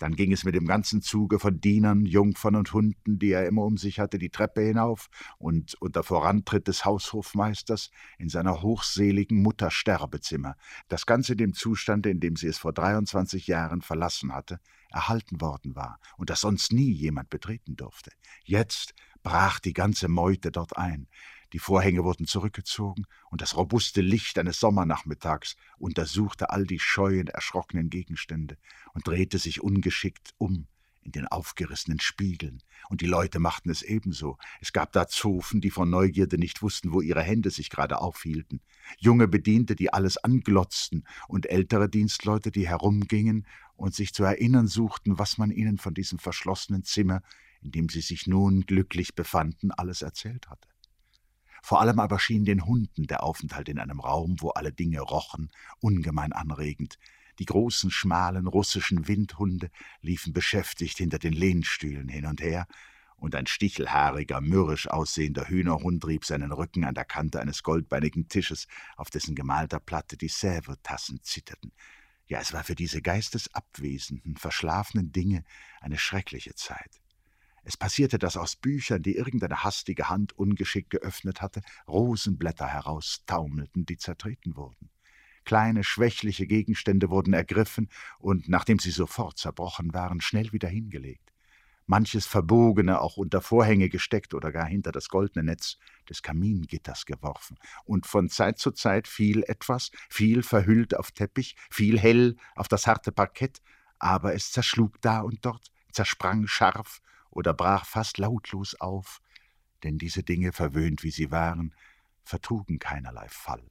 Dann 0.00 0.16
ging 0.16 0.32
es 0.32 0.44
mit 0.44 0.54
dem 0.54 0.66
ganzen 0.66 1.02
Zuge 1.02 1.38
von 1.38 1.60
Dienern, 1.60 2.06
Jungfern 2.06 2.56
und 2.56 2.72
Hunden, 2.72 3.18
die 3.18 3.32
er 3.32 3.46
immer 3.46 3.64
um 3.64 3.76
sich 3.76 4.00
hatte, 4.00 4.18
die 4.18 4.30
Treppe 4.30 4.62
hinauf 4.62 5.10
und 5.38 5.74
unter 5.74 6.02
Vorantritt 6.02 6.66
des 6.68 6.86
Haushofmeisters 6.86 7.90
in 8.18 8.30
seiner 8.30 8.62
hochseligen 8.62 9.42
Mutter 9.42 9.70
Sterbezimmer, 9.70 10.56
das 10.88 11.04
Ganze 11.04 11.36
dem 11.36 11.52
Zustande, 11.52 12.08
in 12.08 12.18
dem 12.18 12.34
sie 12.36 12.46
es 12.46 12.56
vor 12.56 12.72
23 12.72 13.46
Jahren 13.46 13.82
verlassen 13.82 14.34
hatte, 14.34 14.58
erhalten 14.90 15.42
worden 15.42 15.76
war 15.76 16.00
und 16.16 16.30
das 16.30 16.40
sonst 16.40 16.72
nie 16.72 16.90
jemand 16.90 17.28
betreten 17.28 17.76
durfte. 17.76 18.10
Jetzt 18.44 18.94
brach 19.22 19.60
die 19.60 19.74
ganze 19.74 20.08
Meute 20.08 20.50
dort 20.50 20.78
ein. 20.78 21.08
Die 21.52 21.58
Vorhänge 21.58 22.04
wurden 22.04 22.26
zurückgezogen, 22.26 23.06
und 23.30 23.40
das 23.40 23.56
robuste 23.56 24.00
Licht 24.00 24.38
eines 24.38 24.60
Sommernachmittags 24.60 25.56
untersuchte 25.78 26.50
all 26.50 26.64
die 26.64 26.78
scheuen, 26.78 27.28
erschrockenen 27.28 27.90
Gegenstände 27.90 28.56
und 28.92 29.06
drehte 29.06 29.38
sich 29.38 29.62
ungeschickt 29.62 30.34
um 30.38 30.66
in 31.02 31.12
den 31.12 31.26
aufgerissenen 31.26 31.98
Spiegeln, 31.98 32.62
und 32.88 33.00
die 33.00 33.06
Leute 33.06 33.38
machten 33.38 33.70
es 33.70 33.82
ebenso. 33.82 34.38
Es 34.60 34.72
gab 34.72 34.92
da 34.92 35.08
Zofen, 35.08 35.60
die 35.60 35.70
vor 35.70 35.86
Neugierde 35.86 36.38
nicht 36.38 36.62
wussten, 36.62 36.92
wo 36.92 37.00
ihre 37.00 37.22
Hände 37.22 37.50
sich 37.50 37.70
gerade 37.70 38.00
aufhielten, 38.00 38.60
junge 38.98 39.26
Bediente, 39.26 39.74
die 39.74 39.92
alles 39.92 40.18
anglotzten, 40.18 41.04
und 41.26 41.46
ältere 41.46 41.88
Dienstleute, 41.88 42.50
die 42.50 42.68
herumgingen 42.68 43.46
und 43.76 43.94
sich 43.94 44.12
zu 44.12 44.24
erinnern 44.24 44.66
suchten, 44.66 45.18
was 45.18 45.38
man 45.38 45.50
ihnen 45.50 45.78
von 45.78 45.94
diesem 45.94 46.18
verschlossenen 46.18 46.84
Zimmer, 46.84 47.22
in 47.62 47.72
dem 47.72 47.88
sie 47.88 48.02
sich 48.02 48.26
nun 48.26 48.62
glücklich 48.62 49.14
befanden, 49.14 49.70
alles 49.70 50.02
erzählt 50.02 50.48
hatte. 50.48 50.68
Vor 51.62 51.80
allem 51.80 51.98
aber 51.98 52.18
schien 52.18 52.44
den 52.44 52.64
Hunden 52.64 53.06
der 53.06 53.22
Aufenthalt 53.22 53.68
in 53.68 53.78
einem 53.78 54.00
Raum, 54.00 54.36
wo 54.40 54.50
alle 54.50 54.72
Dinge 54.72 55.00
rochen, 55.00 55.50
ungemein 55.80 56.32
anregend. 56.32 56.98
Die 57.38 57.46
großen, 57.46 57.90
schmalen 57.90 58.46
russischen 58.46 59.08
Windhunde 59.08 59.70
liefen 60.02 60.32
beschäftigt 60.32 60.98
hinter 60.98 61.18
den 61.18 61.32
Lehnstühlen 61.32 62.08
hin 62.08 62.26
und 62.26 62.40
her, 62.40 62.66
und 63.20 63.34
ein 63.34 63.46
stichelhaariger, 63.46 64.40
mürrisch 64.40 64.88
aussehender 64.88 65.46
Hühnerhund 65.46 66.06
rieb 66.06 66.24
seinen 66.24 66.52
Rücken 66.52 66.84
an 66.84 66.94
der 66.94 67.04
Kante 67.04 67.38
eines 67.38 67.62
goldbeinigen 67.62 68.28
Tisches, 68.28 68.66
auf 68.96 69.10
dessen 69.10 69.34
gemalter 69.34 69.78
Platte 69.78 70.16
die 70.16 70.28
Sävetassen 70.28 71.22
zitterten. 71.22 71.72
Ja, 72.26 72.40
es 72.40 72.52
war 72.52 72.64
für 72.64 72.74
diese 72.74 73.02
geistesabwesenden, 73.02 74.36
verschlafenen 74.36 75.12
Dinge 75.12 75.44
eine 75.80 75.98
schreckliche 75.98 76.54
Zeit. 76.54 77.00
Es 77.62 77.76
passierte, 77.76 78.18
dass 78.18 78.36
aus 78.36 78.56
Büchern, 78.56 79.02
die 79.02 79.16
irgendeine 79.16 79.62
hastige 79.64 80.08
Hand 80.08 80.36
ungeschickt 80.38 80.90
geöffnet 80.90 81.42
hatte, 81.42 81.60
Rosenblätter 81.86 82.66
heraustaumelten, 82.66 83.86
die 83.86 83.98
zertreten 83.98 84.56
wurden. 84.56 84.90
Kleine, 85.44 85.84
schwächliche 85.84 86.46
Gegenstände 86.46 87.10
wurden 87.10 87.32
ergriffen 87.32 87.88
und, 88.18 88.48
nachdem 88.48 88.78
sie 88.78 88.90
sofort 88.90 89.38
zerbrochen 89.38 89.92
waren, 89.94 90.20
schnell 90.20 90.52
wieder 90.52 90.68
hingelegt. 90.68 91.32
Manches 91.86 92.24
Verbogene 92.24 93.00
auch 93.00 93.16
unter 93.16 93.40
Vorhänge 93.40 93.88
gesteckt 93.88 94.32
oder 94.32 94.52
gar 94.52 94.66
hinter 94.66 94.92
das 94.92 95.08
goldene 95.08 95.44
Netz 95.44 95.76
des 96.08 96.22
Kamingitters 96.22 97.04
geworfen. 97.04 97.58
Und 97.84 98.06
von 98.06 98.28
Zeit 98.28 98.58
zu 98.58 98.70
Zeit 98.70 99.08
fiel 99.08 99.42
etwas, 99.48 99.90
viel 100.08 100.44
verhüllt 100.44 100.96
auf 100.96 101.10
Teppich, 101.10 101.56
viel 101.68 101.98
hell 101.98 102.36
auf 102.54 102.68
das 102.68 102.86
harte 102.86 103.10
Parkett, 103.10 103.60
aber 103.98 104.34
es 104.34 104.52
zerschlug 104.52 105.00
da 105.00 105.20
und 105.20 105.44
dort, 105.44 105.72
zersprang 105.90 106.46
scharf 106.46 107.00
oder 107.30 107.54
brach 107.54 107.86
fast 107.86 108.18
lautlos 108.18 108.74
auf, 108.80 109.20
denn 109.82 109.98
diese 109.98 110.22
Dinge, 110.22 110.52
verwöhnt 110.52 111.02
wie 111.02 111.10
sie 111.10 111.30
waren, 111.30 111.74
vertrugen 112.24 112.78
keinerlei 112.78 113.28
Fall. 113.28 113.70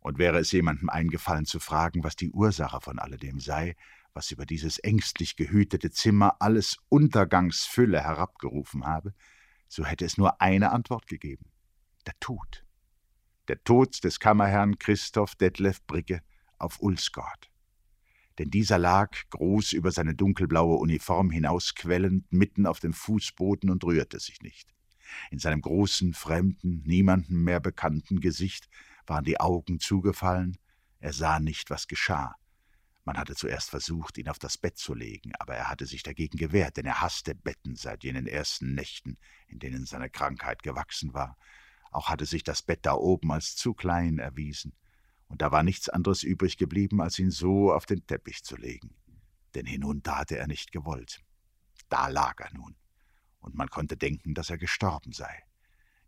Und 0.00 0.18
wäre 0.18 0.38
es 0.38 0.52
jemandem 0.52 0.90
eingefallen 0.90 1.46
zu 1.46 1.60
fragen, 1.60 2.04
was 2.04 2.16
die 2.16 2.30
Ursache 2.30 2.80
von 2.80 2.98
alledem 2.98 3.40
sei, 3.40 3.76
was 4.12 4.30
über 4.30 4.44
dieses 4.46 4.78
ängstlich 4.78 5.36
gehütete 5.36 5.90
Zimmer 5.90 6.36
alles 6.40 6.76
Untergangsfülle 6.88 8.02
herabgerufen 8.02 8.84
habe, 8.84 9.14
so 9.68 9.84
hätte 9.84 10.04
es 10.04 10.18
nur 10.18 10.40
eine 10.40 10.72
Antwort 10.72 11.06
gegeben. 11.06 11.46
Der 12.06 12.14
Tod. 12.20 12.64
Der 13.48 13.62
Tod 13.64 14.04
des 14.04 14.20
Kammerherrn 14.20 14.78
Christoph 14.78 15.34
Detlef 15.36 15.82
Brigge 15.86 16.20
auf 16.58 16.80
Ulsgard 16.80 17.50
denn 18.38 18.50
dieser 18.50 18.78
lag, 18.78 19.16
groß 19.30 19.72
über 19.72 19.92
seine 19.92 20.14
dunkelblaue 20.14 20.76
Uniform 20.76 21.30
hinausquellend, 21.30 22.32
mitten 22.32 22.66
auf 22.66 22.80
dem 22.80 22.92
Fußboden 22.92 23.70
und 23.70 23.84
rührte 23.84 24.18
sich 24.18 24.42
nicht. 24.42 24.74
In 25.30 25.38
seinem 25.38 25.60
großen, 25.60 26.14
fremden, 26.14 26.82
niemandem 26.84 27.44
mehr 27.44 27.60
bekannten 27.60 28.20
Gesicht 28.20 28.68
waren 29.06 29.24
die 29.24 29.38
Augen 29.38 29.78
zugefallen, 29.78 30.58
er 30.98 31.12
sah 31.12 31.38
nicht, 31.38 31.70
was 31.70 31.86
geschah. 31.86 32.34
Man 33.04 33.18
hatte 33.18 33.34
zuerst 33.34 33.68
versucht, 33.68 34.16
ihn 34.16 34.30
auf 34.30 34.38
das 34.38 34.56
Bett 34.56 34.78
zu 34.78 34.94
legen, 34.94 35.32
aber 35.38 35.54
er 35.54 35.68
hatte 35.68 35.84
sich 35.84 36.02
dagegen 36.02 36.38
gewehrt, 36.38 36.78
denn 36.78 36.86
er 36.86 37.02
hasste 37.02 37.34
Betten 37.34 37.76
seit 37.76 38.02
jenen 38.02 38.26
ersten 38.26 38.74
Nächten, 38.74 39.18
in 39.46 39.58
denen 39.58 39.84
seine 39.84 40.08
Krankheit 40.08 40.62
gewachsen 40.62 41.12
war. 41.12 41.36
Auch 41.90 42.08
hatte 42.08 42.24
sich 42.24 42.42
das 42.42 42.62
Bett 42.62 42.86
da 42.86 42.94
oben 42.94 43.30
als 43.30 43.54
zu 43.54 43.74
klein 43.74 44.18
erwiesen 44.18 44.72
und 45.28 45.42
da 45.42 45.52
war 45.52 45.62
nichts 45.62 45.88
anderes 45.88 46.22
übrig 46.22 46.56
geblieben, 46.56 47.00
als 47.00 47.18
ihn 47.18 47.30
so 47.30 47.72
auf 47.72 47.86
den 47.86 48.06
Teppich 48.06 48.44
zu 48.44 48.56
legen. 48.56 48.94
Denn 49.54 49.66
hinunter 49.66 50.18
hatte 50.18 50.36
er 50.36 50.46
nicht 50.46 50.72
gewollt. 50.72 51.20
Da 51.88 52.08
lag 52.08 52.40
er 52.40 52.52
nun, 52.52 52.76
und 53.40 53.54
man 53.54 53.68
konnte 53.68 53.96
denken, 53.96 54.34
dass 54.34 54.50
er 54.50 54.58
gestorben 54.58 55.12
sei. 55.12 55.44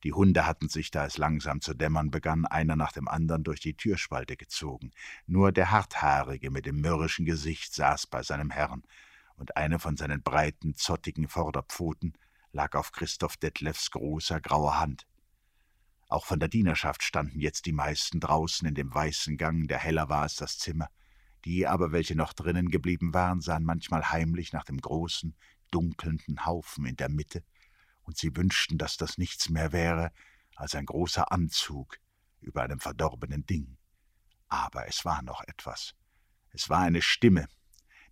Die 0.04 0.12
Hunde 0.12 0.46
hatten 0.46 0.68
sich, 0.68 0.90
da 0.90 1.06
es 1.06 1.18
langsam 1.18 1.60
zu 1.60 1.74
dämmern 1.74 2.10
begann, 2.10 2.44
einer 2.44 2.76
nach 2.76 2.92
dem 2.92 3.08
anderen 3.08 3.44
durch 3.44 3.60
die 3.60 3.74
Türspalte 3.74 4.36
gezogen. 4.36 4.92
Nur 5.26 5.52
der 5.52 5.70
Harthaarige 5.70 6.50
mit 6.50 6.66
dem 6.66 6.80
mürrischen 6.80 7.24
Gesicht 7.24 7.74
saß 7.74 8.06
bei 8.06 8.22
seinem 8.22 8.50
Herrn, 8.50 8.84
und 9.36 9.56
eine 9.56 9.78
von 9.78 9.96
seinen 9.96 10.22
breiten, 10.22 10.74
zottigen 10.74 11.28
Vorderpfoten 11.28 12.14
lag 12.52 12.74
auf 12.74 12.92
Christoph 12.92 13.36
Detlefs 13.36 13.90
großer 13.90 14.40
grauer 14.40 14.78
Hand. 14.78 15.06
Auch 16.08 16.24
von 16.24 16.38
der 16.38 16.48
Dienerschaft 16.48 17.02
standen 17.02 17.40
jetzt 17.40 17.66
die 17.66 17.72
meisten 17.72 18.20
draußen 18.20 18.66
in 18.66 18.74
dem 18.74 18.94
weißen 18.94 19.36
Gang, 19.36 19.66
der 19.68 19.78
heller 19.78 20.08
war 20.08 20.22
als 20.22 20.36
das 20.36 20.58
Zimmer. 20.58 20.88
Die 21.44 21.66
aber, 21.66 21.92
welche 21.92 22.14
noch 22.14 22.32
drinnen 22.32 22.70
geblieben 22.70 23.12
waren, 23.12 23.40
sahen 23.40 23.64
manchmal 23.64 24.10
heimlich 24.10 24.52
nach 24.52 24.64
dem 24.64 24.80
großen, 24.80 25.36
dunkelnden 25.70 26.46
Haufen 26.46 26.86
in 26.86 26.96
der 26.96 27.08
Mitte, 27.08 27.42
und 28.02 28.16
sie 28.16 28.36
wünschten, 28.36 28.78
dass 28.78 28.96
das 28.96 29.18
nichts 29.18 29.48
mehr 29.48 29.72
wäre 29.72 30.12
als 30.54 30.74
ein 30.74 30.86
großer 30.86 31.32
Anzug 31.32 31.98
über 32.40 32.62
einem 32.62 32.78
verdorbenen 32.78 33.44
Ding. 33.46 33.76
Aber 34.48 34.86
es 34.86 35.04
war 35.04 35.22
noch 35.22 35.42
etwas. 35.42 35.94
Es 36.50 36.70
war 36.70 36.80
eine 36.80 37.02
Stimme, 37.02 37.48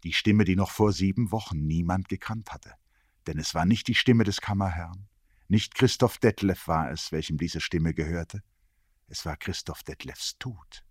die 0.02 0.12
Stimme, 0.12 0.44
die 0.44 0.56
noch 0.56 0.70
vor 0.70 0.92
sieben 0.92 1.30
Wochen 1.30 1.64
niemand 1.66 2.08
gekannt 2.08 2.52
hatte. 2.52 2.74
Denn 3.26 3.38
es 3.38 3.54
war 3.54 3.64
nicht 3.64 3.86
die 3.88 3.94
Stimme 3.94 4.24
des 4.24 4.40
Kammerherrn, 4.40 5.08
nicht 5.48 5.74
Christoph 5.74 6.18
Detlef 6.18 6.68
war 6.68 6.90
es, 6.90 7.12
welchem 7.12 7.36
diese 7.36 7.60
Stimme 7.60 7.94
gehörte, 7.94 8.42
es 9.08 9.24
war 9.26 9.36
Christoph 9.36 9.82
Detlefs 9.82 10.38
Tod. 10.38 10.84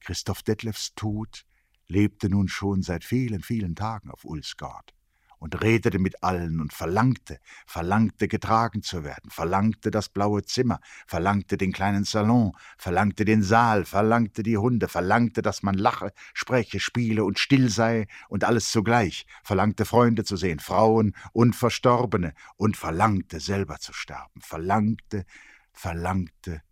Christoph 0.00 0.42
Detlefs 0.42 0.94
Tod 0.94 1.46
lebte 1.86 2.28
nun 2.28 2.48
schon 2.48 2.82
seit 2.82 3.04
vielen, 3.04 3.42
vielen 3.42 3.76
Tagen 3.76 4.10
auf 4.10 4.24
Ulsgard 4.24 4.94
und 5.42 5.60
redete 5.60 5.98
mit 5.98 6.22
allen 6.22 6.60
und 6.60 6.72
verlangte, 6.72 7.40
verlangte 7.66 8.28
getragen 8.28 8.84
zu 8.84 9.02
werden, 9.02 9.28
verlangte 9.28 9.90
das 9.90 10.08
blaue 10.08 10.44
Zimmer, 10.44 10.78
verlangte 11.08 11.58
den 11.58 11.72
kleinen 11.72 12.04
Salon, 12.04 12.52
verlangte 12.78 13.24
den 13.24 13.42
Saal, 13.42 13.84
verlangte 13.84 14.44
die 14.44 14.56
Hunde, 14.56 14.86
verlangte, 14.86 15.42
dass 15.42 15.64
man 15.64 15.74
lache, 15.74 16.12
spreche, 16.32 16.78
spiele 16.78 17.24
und 17.24 17.40
still 17.40 17.68
sei 17.70 18.06
und 18.28 18.44
alles 18.44 18.70
zugleich, 18.70 19.26
verlangte 19.42 19.84
Freunde 19.84 20.22
zu 20.22 20.36
sehen, 20.36 20.60
Frauen 20.60 21.12
und 21.32 21.56
Verstorbene 21.56 22.34
und 22.56 22.76
verlangte 22.76 23.40
selber 23.40 23.80
zu 23.80 23.92
sterben, 23.92 24.40
verlangte, 24.40 25.24
verlangte 25.72 26.62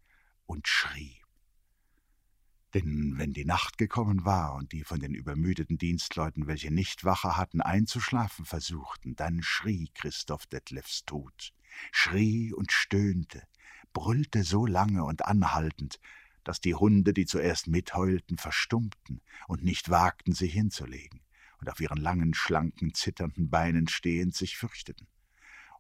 und 0.47 0.69
schrie. 0.69 1.20
Denn 2.75 3.15
wenn 3.17 3.33
die 3.33 3.45
Nacht 3.45 3.79
gekommen 3.79 4.25
war 4.25 4.55
und 4.55 4.73
die 4.73 4.85
von 4.85 5.01
den 5.01 5.13
übermüdeten 5.13 5.77
Dienstleuten, 5.77 6.47
welche 6.47 6.73
nicht 6.73 7.05
Wache 7.05 7.37
hatten, 7.37 7.61
einzuschlafen 7.61 8.45
versuchten, 8.45 9.17
dann 9.17 9.43
schrie 9.43 9.91
Christoph 9.95 10.47
Detlefs 10.47 11.05
Tod, 11.05 11.53
schrie 11.91 12.53
und 12.53 12.71
stöhnte, 12.71 13.43
brüllte 13.93 14.45
so 14.45 14.67
lange 14.67 15.05
und 15.05 15.25
anhaltend, 15.25 15.99
dass 16.45 16.61
die 16.61 16.77
Hunde, 16.77 17.13
die 17.13 17.27
zuerst 17.27 17.67
mitheulten, 17.67 18.39
verstummten 18.39 19.21
und 19.49 19.65
nicht 19.65 19.91
wagten, 19.91 20.33
sich 20.33 20.53
hinzulegen 20.53 21.21
und 21.61 21.69
auf 21.69 21.81
ihren 21.81 21.99
langen, 21.99 22.35
schlanken, 22.35 22.95
zitternden 22.95 23.51
Beinen 23.51 23.89
stehend 23.89 24.35
sich 24.35 24.57
fürchteten. 24.57 25.09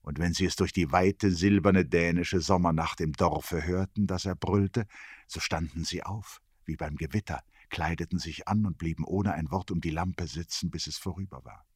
Und 0.03 0.19
wenn 0.19 0.33
sie 0.33 0.47
es 0.47 0.57
durch 0.57 0.73
die 0.73 0.91
weite, 0.93 1.31
silberne 1.31 1.85
dänische 1.85 2.41
Sommernacht 2.41 3.01
im 3.01 3.13
Dorfe 3.13 3.65
hörten, 3.65 4.07
dass 4.07 4.25
er 4.25 4.35
brüllte, 4.35 4.87
so 5.27 5.41
standen 5.41 5.85
sie 5.85 6.03
auf, 6.03 6.41
wie 6.65 6.77
beim 6.77 6.97
Gewitter, 6.97 7.43
kleideten 7.69 8.19
sich 8.19 8.49
an 8.49 8.67
und 8.67 8.79
blieben 8.79 9.05
ohne 9.05 9.35
ein 9.35 9.51
Wort 9.51 9.71
um 9.71 9.81
die 9.81 9.91
Lampe 9.91 10.27
sitzen, 10.27 10.71
bis 10.71 10.87
es 10.87 10.99
vorüber 10.99 11.45
war. 11.45 11.67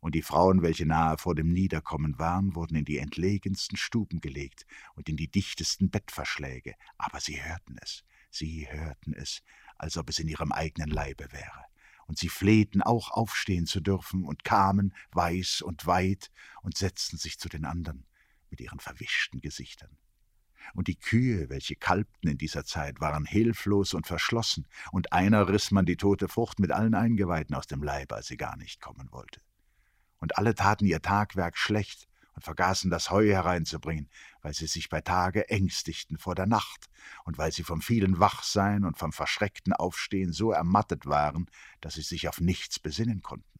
Und 0.00 0.14
die 0.14 0.22
Frauen, 0.22 0.62
welche 0.62 0.86
nahe 0.86 1.18
vor 1.18 1.34
dem 1.34 1.52
Niederkommen 1.52 2.18
waren, 2.18 2.54
wurden 2.54 2.76
in 2.76 2.84
die 2.84 2.98
entlegensten 2.98 3.76
Stuben 3.76 4.20
gelegt 4.20 4.66
und 4.94 5.08
in 5.08 5.16
die 5.16 5.28
dichtesten 5.28 5.90
Bettverschläge, 5.90 6.74
aber 6.96 7.18
sie 7.18 7.42
hörten 7.42 7.76
es, 7.82 8.04
sie 8.30 8.68
hörten 8.70 9.14
es, 9.14 9.42
als 9.78 9.96
ob 9.96 10.08
es 10.08 10.18
in 10.18 10.28
ihrem 10.28 10.52
eigenen 10.52 10.90
Leibe 10.90 11.32
wäre. 11.32 11.64
Und 12.06 12.18
sie 12.18 12.28
flehten 12.28 12.82
auch 12.82 13.10
aufstehen 13.10 13.66
zu 13.66 13.80
dürfen 13.80 14.24
und 14.24 14.44
kamen 14.44 14.94
weiß 15.10 15.62
und 15.62 15.86
weit 15.86 16.30
und 16.62 16.76
setzten 16.76 17.16
sich 17.16 17.38
zu 17.38 17.48
den 17.48 17.64
anderen 17.64 18.06
mit 18.48 18.60
ihren 18.60 18.78
verwischten 18.78 19.40
Gesichtern 19.40 19.98
und 20.74 20.88
die 20.88 20.98
Kühe, 20.98 21.48
welche 21.48 21.76
kalbten 21.76 22.30
in 22.30 22.38
dieser 22.38 22.64
Zeit, 22.64 23.00
waren 23.00 23.24
hilflos 23.24 23.94
und 23.94 24.06
verschlossen, 24.06 24.66
und 24.92 25.12
einer 25.12 25.48
riß 25.48 25.70
man 25.70 25.86
die 25.86 25.96
tote 25.96 26.28
Frucht 26.28 26.58
mit 26.58 26.72
allen 26.72 26.94
Eingeweiden 26.94 27.54
aus 27.54 27.66
dem 27.66 27.82
Leib, 27.82 28.12
als 28.12 28.26
sie 28.26 28.36
gar 28.36 28.56
nicht 28.56 28.80
kommen 28.80 29.08
wollte. 29.10 29.40
Und 30.18 30.38
alle 30.38 30.54
taten 30.54 30.86
ihr 30.86 31.02
Tagwerk 31.02 31.56
schlecht 31.56 32.08
und 32.34 32.42
vergaßen 32.42 32.90
das 32.90 33.10
Heu 33.10 33.26
hereinzubringen, 33.26 34.08
weil 34.42 34.54
sie 34.54 34.66
sich 34.66 34.88
bei 34.88 35.00
Tage 35.00 35.48
ängstigten 35.48 36.18
vor 36.18 36.34
der 36.34 36.46
Nacht 36.46 36.86
und 37.24 37.38
weil 37.38 37.50
sie 37.50 37.62
vom 37.62 37.80
vielen 37.80 38.20
Wachsein 38.20 38.84
und 38.84 38.98
vom 38.98 39.12
verschreckten 39.12 39.72
Aufstehen 39.72 40.32
so 40.32 40.52
ermattet 40.52 41.06
waren, 41.06 41.50
dass 41.80 41.94
sie 41.94 42.02
sich 42.02 42.28
auf 42.28 42.40
nichts 42.40 42.78
besinnen 42.78 43.22
konnten. 43.22 43.55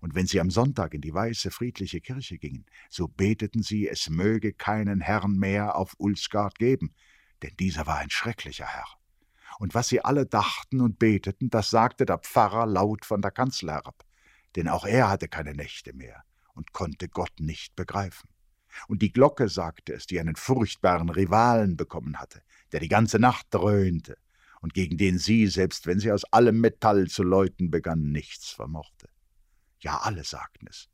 Und 0.00 0.14
wenn 0.14 0.26
sie 0.26 0.40
am 0.40 0.50
Sonntag 0.50 0.94
in 0.94 1.00
die 1.00 1.14
weiße, 1.14 1.50
friedliche 1.50 2.00
Kirche 2.00 2.38
gingen, 2.38 2.66
so 2.90 3.08
beteten 3.08 3.62
sie, 3.62 3.88
es 3.88 4.08
möge 4.08 4.52
keinen 4.52 5.00
Herrn 5.00 5.38
mehr 5.38 5.76
auf 5.76 5.94
Ulsgard 5.98 6.58
geben, 6.58 6.94
denn 7.42 7.52
dieser 7.58 7.86
war 7.86 7.98
ein 7.98 8.10
schrecklicher 8.10 8.66
Herr. 8.66 8.88
Und 9.58 9.74
was 9.74 9.88
sie 9.88 10.04
alle 10.04 10.26
dachten 10.26 10.80
und 10.80 10.98
beteten, 10.98 11.50
das 11.50 11.70
sagte 11.70 12.04
der 12.04 12.18
Pfarrer 12.18 12.66
laut 12.66 13.04
von 13.04 13.22
der 13.22 13.30
Kanzel 13.30 13.70
herab, 13.70 14.04
denn 14.54 14.68
auch 14.68 14.84
er 14.84 15.08
hatte 15.08 15.28
keine 15.28 15.54
Nächte 15.54 15.92
mehr 15.92 16.24
und 16.54 16.72
konnte 16.72 17.08
Gott 17.08 17.32
nicht 17.38 17.74
begreifen. 17.76 18.28
Und 18.88 19.00
die 19.00 19.12
Glocke 19.12 19.48
sagte 19.48 19.94
es, 19.94 20.06
die 20.06 20.20
einen 20.20 20.36
furchtbaren 20.36 21.08
Rivalen 21.08 21.76
bekommen 21.76 22.18
hatte, 22.18 22.42
der 22.72 22.80
die 22.80 22.88
ganze 22.88 23.18
Nacht 23.18 23.46
dröhnte 23.50 24.18
und 24.60 24.74
gegen 24.74 24.98
den 24.98 25.18
sie, 25.18 25.46
selbst 25.46 25.86
wenn 25.86 26.00
sie 26.00 26.12
aus 26.12 26.24
allem 26.24 26.60
Metall 26.60 27.08
zu 27.08 27.22
läuten 27.22 27.70
begann, 27.70 28.10
nichts 28.10 28.50
vermochte. 28.50 29.08
Ja, 29.86 29.98
alle 29.98 30.24
sagten 30.24 30.66
es. 30.68 30.88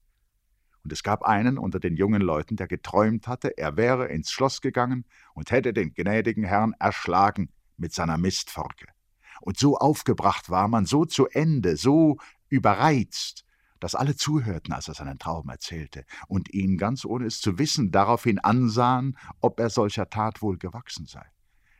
Und 0.84 0.92
es 0.92 1.02
gab 1.02 1.22
einen 1.22 1.56
unter 1.56 1.80
den 1.80 1.96
jungen 1.96 2.20
Leuten, 2.20 2.56
der 2.56 2.68
geträumt 2.68 3.26
hatte, 3.26 3.56
er 3.56 3.78
wäre 3.78 4.08
ins 4.08 4.30
Schloss 4.30 4.60
gegangen 4.60 5.06
und 5.32 5.50
hätte 5.50 5.72
den 5.72 5.94
gnädigen 5.94 6.44
Herrn 6.44 6.74
erschlagen 6.78 7.48
mit 7.78 7.94
seiner 7.94 8.18
Mistforke. 8.18 8.88
Und 9.40 9.58
so 9.58 9.78
aufgebracht 9.78 10.50
war 10.50 10.68
man, 10.68 10.84
so 10.84 11.06
zu 11.06 11.26
Ende, 11.26 11.78
so 11.78 12.18
überreizt, 12.50 13.46
dass 13.80 13.94
alle 13.94 14.14
zuhörten, 14.14 14.74
als 14.74 14.88
er 14.88 14.94
seinen 14.94 15.18
Traum 15.18 15.48
erzählte, 15.48 16.04
und 16.28 16.52
ihn 16.52 16.76
ganz 16.76 17.06
ohne 17.06 17.24
es 17.24 17.40
zu 17.40 17.58
wissen 17.58 17.92
daraufhin 17.92 18.40
ansahen, 18.40 19.16
ob 19.40 19.58
er 19.58 19.70
solcher 19.70 20.10
Tat 20.10 20.42
wohl 20.42 20.58
gewachsen 20.58 21.06
sei. 21.06 21.24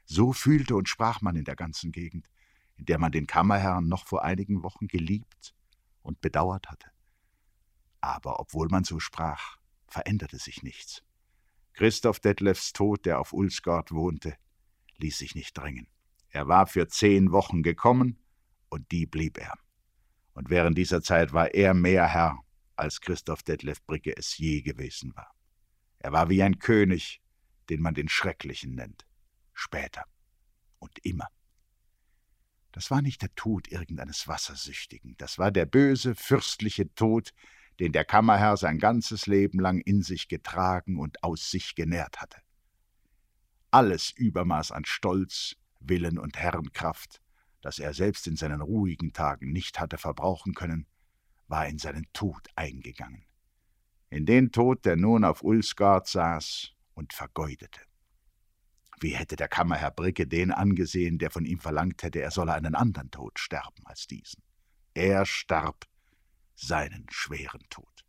So 0.06 0.32
fühlte 0.32 0.76
und 0.76 0.88
sprach 0.88 1.20
man 1.20 1.36
in 1.36 1.44
der 1.44 1.56
ganzen 1.56 1.92
Gegend, 1.92 2.30
in 2.78 2.86
der 2.86 2.98
man 2.98 3.12
den 3.12 3.26
Kammerherrn 3.26 3.86
noch 3.86 4.06
vor 4.06 4.24
einigen 4.24 4.62
Wochen 4.62 4.86
geliebt 4.86 5.54
und 6.00 6.22
bedauert 6.22 6.70
hatte. 6.70 6.91
Aber 8.02 8.40
obwohl 8.40 8.68
man 8.68 8.84
so 8.84 9.00
sprach, 9.00 9.56
veränderte 9.86 10.36
sich 10.36 10.62
nichts. 10.62 11.02
Christoph 11.72 12.20
Detlefs 12.20 12.74
Tod, 12.74 13.06
der 13.06 13.18
auf 13.18 13.32
Ulsgard 13.32 13.92
wohnte, 13.92 14.36
ließ 14.98 15.16
sich 15.16 15.34
nicht 15.34 15.56
drängen. 15.56 15.86
Er 16.28 16.48
war 16.48 16.66
für 16.66 16.88
zehn 16.88 17.32
Wochen 17.32 17.62
gekommen, 17.62 18.18
und 18.68 18.90
die 18.90 19.06
blieb 19.06 19.38
er. 19.38 19.54
Und 20.32 20.50
während 20.50 20.76
dieser 20.76 21.02
Zeit 21.02 21.32
war 21.32 21.54
er 21.54 21.74
mehr 21.74 22.08
Herr, 22.08 22.40
als 22.74 23.00
Christoph 23.00 23.42
Detlef 23.42 23.82
Bricke 23.84 24.16
es 24.16 24.36
je 24.36 24.62
gewesen 24.62 25.14
war. 25.14 25.30
Er 25.98 26.12
war 26.12 26.28
wie 26.28 26.42
ein 26.42 26.58
König, 26.58 27.22
den 27.68 27.82
man 27.82 27.94
den 27.94 28.08
Schrecklichen 28.08 28.74
nennt. 28.74 29.06
Später 29.52 30.04
und 30.78 30.98
immer. 31.04 31.28
Das 32.72 32.90
war 32.90 33.02
nicht 33.02 33.20
der 33.20 33.34
Tod 33.34 33.68
irgendeines 33.68 34.26
Wassersüchtigen, 34.26 35.14
das 35.18 35.38
war 35.38 35.50
der 35.50 35.66
böse, 35.66 36.14
fürstliche 36.14 36.92
Tod, 36.94 37.32
den 37.82 37.90
der 37.90 38.04
Kammerherr 38.04 38.56
sein 38.56 38.78
ganzes 38.78 39.26
Leben 39.26 39.58
lang 39.58 39.80
in 39.80 40.02
sich 40.02 40.28
getragen 40.28 41.00
und 41.00 41.24
aus 41.24 41.50
sich 41.50 41.74
genährt 41.74 42.20
hatte. 42.20 42.36
Alles 43.72 44.12
Übermaß 44.12 44.70
an 44.70 44.84
Stolz, 44.84 45.56
Willen 45.80 46.16
und 46.16 46.38
Herrenkraft, 46.38 47.20
das 47.60 47.80
er 47.80 47.92
selbst 47.92 48.28
in 48.28 48.36
seinen 48.36 48.60
ruhigen 48.60 49.12
Tagen 49.12 49.50
nicht 49.50 49.80
hatte 49.80 49.98
verbrauchen 49.98 50.54
können, 50.54 50.86
war 51.48 51.66
in 51.66 51.78
seinen 51.78 52.06
Tod 52.12 52.46
eingegangen. 52.54 53.24
In 54.10 54.26
den 54.26 54.52
Tod, 54.52 54.84
der 54.84 54.94
nun 54.94 55.24
auf 55.24 55.42
Ulsgard 55.42 56.06
saß 56.06 56.70
und 56.94 57.12
vergeudete. 57.12 57.80
Wie 59.00 59.16
hätte 59.16 59.34
der 59.34 59.48
Kammerherr 59.48 59.90
Bricke 59.90 60.28
den 60.28 60.52
angesehen, 60.52 61.18
der 61.18 61.32
von 61.32 61.44
ihm 61.44 61.58
verlangt 61.58 62.04
hätte, 62.04 62.22
er 62.22 62.30
solle 62.30 62.54
einen 62.54 62.76
anderen 62.76 63.10
Tod 63.10 63.40
sterben 63.40 63.84
als 63.86 64.06
diesen? 64.06 64.40
Er 64.94 65.26
starb 65.26 65.88
seinen 66.62 67.06
schweren 67.10 67.62
Tod. 67.68 68.04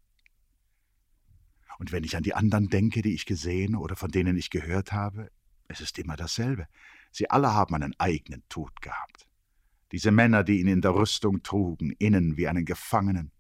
Und 1.79 1.91
wenn 1.91 2.03
ich 2.03 2.15
an 2.15 2.23
die 2.23 2.35
anderen 2.35 2.69
denke, 2.69 3.01
die 3.01 3.13
ich 3.13 3.25
gesehen 3.25 3.75
oder 3.75 3.95
von 3.95 4.11
denen 4.11 4.37
ich 4.37 4.49
gehört 4.49 4.91
habe, 4.91 5.31
es 5.67 5.81
ist 5.81 5.97
immer 5.97 6.15
dasselbe. 6.15 6.67
Sie 7.11 7.29
alle 7.29 7.53
haben 7.53 7.75
einen 7.75 7.95
eigenen 7.99 8.43
Tod 8.49 8.81
gehabt. 8.81 9.27
Diese 9.91 10.11
Männer, 10.11 10.43
die 10.43 10.59
ihn 10.59 10.67
in 10.67 10.81
der 10.81 10.95
Rüstung 10.95 11.43
trugen, 11.43 11.91
innen 11.99 12.37
wie 12.37 12.47
einen 12.47 12.65
Gefangenen, 12.65 13.31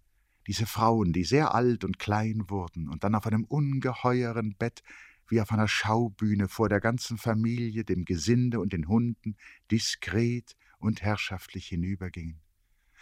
diese 0.47 0.65
Frauen, 0.65 1.13
die 1.13 1.23
sehr 1.23 1.55
alt 1.55 1.83
und 1.83 1.99
klein 1.99 2.49
wurden 2.49 2.89
und 2.89 3.03
dann 3.03 3.15
auf 3.15 3.25
einem 3.25 3.45
ungeheuren 3.45 4.55
Bett 4.55 4.83
wie 5.29 5.39
auf 5.39 5.51
einer 5.51 5.67
Schaubühne 5.67 6.47
vor 6.47 6.69
der 6.69 6.81
ganzen 6.81 7.17
Familie, 7.17 7.85
dem 7.85 8.03
Gesinde 8.03 8.59
und 8.59 8.73
den 8.73 8.87
Hunden, 8.87 9.37
diskret 9.71 10.55
und 10.79 11.01
herrschaftlich 11.01 11.67
hinübergingen. 11.67 12.42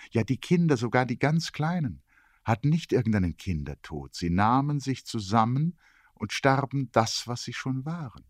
Ja, 0.10 0.24
die 0.24 0.38
Kinder, 0.38 0.78
sogar 0.78 1.06
die 1.06 1.20
ganz 1.20 1.52
Kleinen, 1.52 2.02
hatten 2.44 2.70
nicht 2.70 2.92
irgendeinen 2.92 3.38
Kindertod, 3.38 4.16
sie 4.16 4.30
nahmen 4.30 4.80
sich 4.80 5.06
zusammen 5.06 5.78
und 6.14 6.34
starben 6.34 6.92
das, 6.92 7.28
was 7.28 7.44
sie 7.44 7.54
schon 7.54 7.86
waren, 7.86 8.26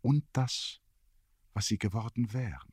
und 0.00 0.24
das, 0.32 0.80
was 1.52 1.66
sie 1.66 1.78
geworden 1.78 2.32
wären. 2.32 2.72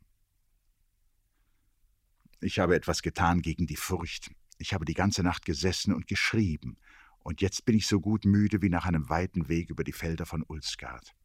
Ich 2.42 2.60
habe 2.60 2.76
etwas 2.76 3.02
getan 3.02 3.42
gegen 3.42 3.66
die 3.66 3.76
Furcht. 3.76 4.30
Ich 4.58 4.74
habe 4.74 4.86
die 4.86 4.94
ganze 4.94 5.24
Nacht 5.24 5.46
gesessen 5.46 5.94
und 5.94 6.08
geschrieben, 6.08 6.78
und 7.20 7.42
jetzt 7.42 7.66
bin 7.66 7.76
ich 7.76 7.88
so 7.88 8.00
gut 8.00 8.24
müde 8.24 8.62
wie 8.62 8.70
nach 8.70 8.86
einem 8.86 9.10
weiten 9.10 9.48
Weg 9.48 9.72
über 9.72 9.84
die 9.84 9.94
Felder 9.94 10.28
von 10.28 10.44
Ulsgard. 10.48 11.16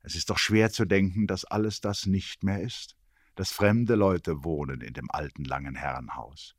Es 0.00 0.16
ist 0.16 0.28
doch 0.28 0.38
schwer 0.38 0.72
zu 0.72 0.84
denken, 0.86 1.28
dass 1.28 1.44
alles 1.44 1.80
das 1.80 2.06
nicht 2.06 2.42
mehr 2.42 2.60
ist, 2.60 2.95
dass 3.36 3.52
fremde 3.52 3.94
Leute 3.94 4.44
wohnen 4.44 4.80
in 4.80 4.94
dem 4.94 5.10
alten 5.10 5.44
langen 5.44 5.76
Herrenhaus. 5.76 6.56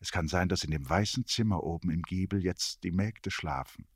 Es 0.00 0.10
kann 0.10 0.26
sein, 0.26 0.48
dass 0.48 0.64
in 0.64 0.70
dem 0.70 0.88
weißen 0.88 1.26
Zimmer 1.26 1.62
oben 1.62 1.90
im 1.90 2.02
Giebel 2.02 2.42
jetzt 2.42 2.82
die 2.82 2.90
Mägde 2.90 3.30
schlafen, 3.30 3.86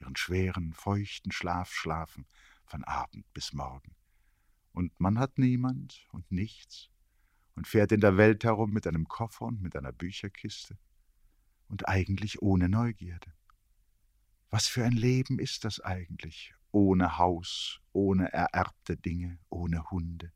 ihren 0.00 0.16
schweren, 0.16 0.72
feuchten 0.72 1.32
Schlaf 1.32 1.72
schlafen, 1.72 2.26
von 2.64 2.84
Abend 2.84 3.30
bis 3.34 3.52
Morgen. 3.52 3.94
Und 4.72 4.98
man 4.98 5.18
hat 5.18 5.38
niemand 5.38 6.06
und 6.12 6.30
nichts 6.30 6.88
und 7.54 7.66
fährt 7.66 7.92
in 7.92 8.00
der 8.00 8.16
Welt 8.16 8.44
herum 8.44 8.72
mit 8.72 8.86
einem 8.86 9.06
Koffer 9.08 9.44
und 9.44 9.60
mit 9.60 9.76
einer 9.76 9.92
Bücherkiste 9.92 10.78
und 11.68 11.88
eigentlich 11.88 12.40
ohne 12.40 12.68
Neugierde. 12.68 13.34
Was 14.50 14.66
für 14.66 14.84
ein 14.84 14.92
Leben 14.92 15.38
ist 15.38 15.64
das 15.64 15.80
eigentlich, 15.80 16.54
ohne 16.70 17.18
Haus, 17.18 17.80
ohne 17.92 18.32
ererbte 18.32 18.96
Dinge, 18.96 19.38
ohne 19.48 19.90
Hunde? 19.90 20.32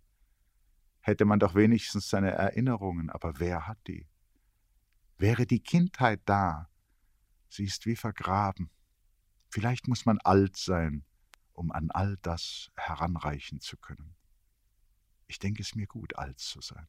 Hätte 1.06 1.24
man 1.24 1.38
doch 1.38 1.54
wenigstens 1.54 2.10
seine 2.10 2.32
Erinnerungen, 2.32 3.10
aber 3.10 3.38
wer 3.38 3.68
hat 3.68 3.78
die? 3.86 4.08
Wäre 5.18 5.46
die 5.46 5.60
Kindheit 5.60 6.20
da, 6.24 6.68
sie 7.48 7.62
ist 7.62 7.86
wie 7.86 7.94
vergraben. 7.94 8.70
Vielleicht 9.48 9.86
muss 9.86 10.04
man 10.04 10.18
alt 10.24 10.56
sein, 10.56 11.04
um 11.52 11.70
an 11.70 11.92
all 11.92 12.16
das 12.22 12.72
heranreichen 12.74 13.60
zu 13.60 13.76
können. 13.76 14.16
Ich 15.28 15.38
denke 15.38 15.62
es 15.62 15.76
mir 15.76 15.86
gut, 15.86 16.16
alt 16.16 16.40
zu 16.40 16.60
sein. 16.60 16.88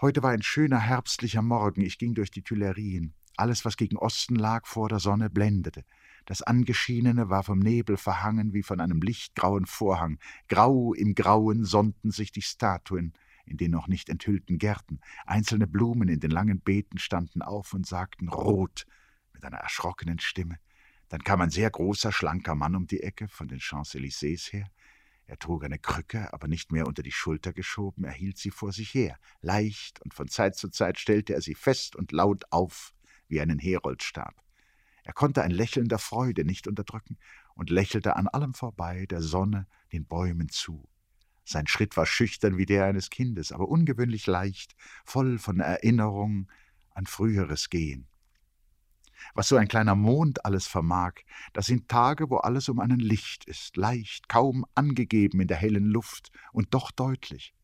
Heute 0.00 0.24
war 0.24 0.30
ein 0.30 0.42
schöner 0.42 0.80
herbstlicher 0.80 1.40
Morgen. 1.40 1.80
Ich 1.80 1.98
ging 1.98 2.14
durch 2.14 2.32
die 2.32 2.42
Tuilerien. 2.42 3.14
Alles, 3.36 3.64
was 3.64 3.76
gegen 3.76 3.96
Osten 3.96 4.34
lag, 4.34 4.66
vor 4.66 4.88
der 4.88 4.98
Sonne 4.98 5.30
blendete. 5.30 5.84
Das 6.26 6.42
Angeschienene 6.42 7.30
war 7.30 7.44
vom 7.44 7.60
Nebel 7.60 7.96
verhangen 7.96 8.52
wie 8.52 8.64
von 8.64 8.80
einem 8.80 9.00
lichtgrauen 9.00 9.66
Vorhang. 9.66 10.18
Grau 10.48 10.94
im 10.94 11.14
Grauen 11.14 11.64
sonnten 11.64 12.10
sich 12.10 12.32
die 12.32 12.42
Statuen 12.42 13.12
in 13.46 13.56
den 13.56 13.70
noch 13.70 13.86
nicht 13.86 14.08
enthüllten 14.08 14.58
Gärten. 14.58 15.00
Einzelne 15.26 15.68
Blumen 15.68 16.08
in 16.08 16.18
den 16.18 16.30
langen 16.30 16.60
Beeten 16.60 16.98
standen 16.98 17.42
auf 17.42 17.72
und 17.72 17.86
sagten 17.86 18.28
Rot 18.28 18.86
mit 19.32 19.44
einer 19.44 19.58
erschrockenen 19.58 20.18
Stimme. 20.18 20.56
Dann 21.08 21.22
kam 21.22 21.40
ein 21.40 21.50
sehr 21.50 21.70
großer, 21.70 22.10
schlanker 22.10 22.56
Mann 22.56 22.74
um 22.74 22.86
die 22.86 23.02
Ecke 23.02 23.28
von 23.28 23.46
den 23.46 23.60
Champs-Élysées 23.60 24.50
her. 24.52 24.66
Er 25.26 25.38
trug 25.38 25.64
eine 25.64 25.78
Krücke, 25.78 26.32
aber 26.32 26.48
nicht 26.48 26.70
mehr 26.70 26.86
unter 26.86 27.02
die 27.02 27.12
Schulter 27.12 27.52
geschoben, 27.52 28.04
er 28.04 28.12
hielt 28.12 28.38
sie 28.38 28.50
vor 28.50 28.72
sich 28.72 28.92
her, 28.92 29.16
leicht, 29.40 30.00
und 30.02 30.12
von 30.12 30.28
Zeit 30.28 30.56
zu 30.56 30.68
Zeit 30.68 30.98
stellte 30.98 31.34
er 31.34 31.40
sie 31.40 31.54
fest 31.54 31.96
und 31.96 32.12
laut 32.12 32.44
auf 32.50 32.94
wie 33.28 33.40
einen 33.40 33.58
Heroldstab. 33.58 34.34
Er 35.02 35.12
konnte 35.12 35.42
ein 35.42 35.50
Lächeln 35.50 35.88
der 35.88 35.98
Freude 35.98 36.44
nicht 36.44 36.66
unterdrücken 36.66 37.18
und 37.54 37.70
lächelte 37.70 38.16
an 38.16 38.28
allem 38.28 38.54
vorbei, 38.54 39.06
der 39.06 39.22
Sonne, 39.22 39.66
den 39.92 40.06
Bäumen 40.06 40.48
zu. 40.48 40.88
Sein 41.44 41.66
Schritt 41.66 41.96
war 41.96 42.06
schüchtern 42.06 42.56
wie 42.56 42.66
der 42.66 42.86
eines 42.86 43.10
Kindes, 43.10 43.52
aber 43.52 43.68
ungewöhnlich 43.68 44.26
leicht, 44.26 44.74
voll 45.04 45.38
von 45.38 45.60
Erinnerung 45.60 46.50
an 46.90 47.06
früheres 47.06 47.68
Gehen. 47.68 48.08
Was 49.34 49.48
so 49.48 49.56
ein 49.56 49.68
kleiner 49.68 49.94
Mond 49.94 50.44
alles 50.44 50.66
vermag, 50.66 51.14
das 51.52 51.66
sind 51.66 51.88
Tage, 51.88 52.28
wo 52.30 52.36
alles 52.36 52.68
um 52.68 52.80
einen 52.80 53.00
Licht 53.00 53.44
ist, 53.46 53.76
leicht, 53.76 54.28
kaum 54.28 54.66
angegeben 54.74 55.40
in 55.40 55.48
der 55.48 55.56
hellen 55.56 55.86
Luft 55.86 56.30
und 56.52 56.74
doch 56.74 56.90
deutlich. 56.90 57.54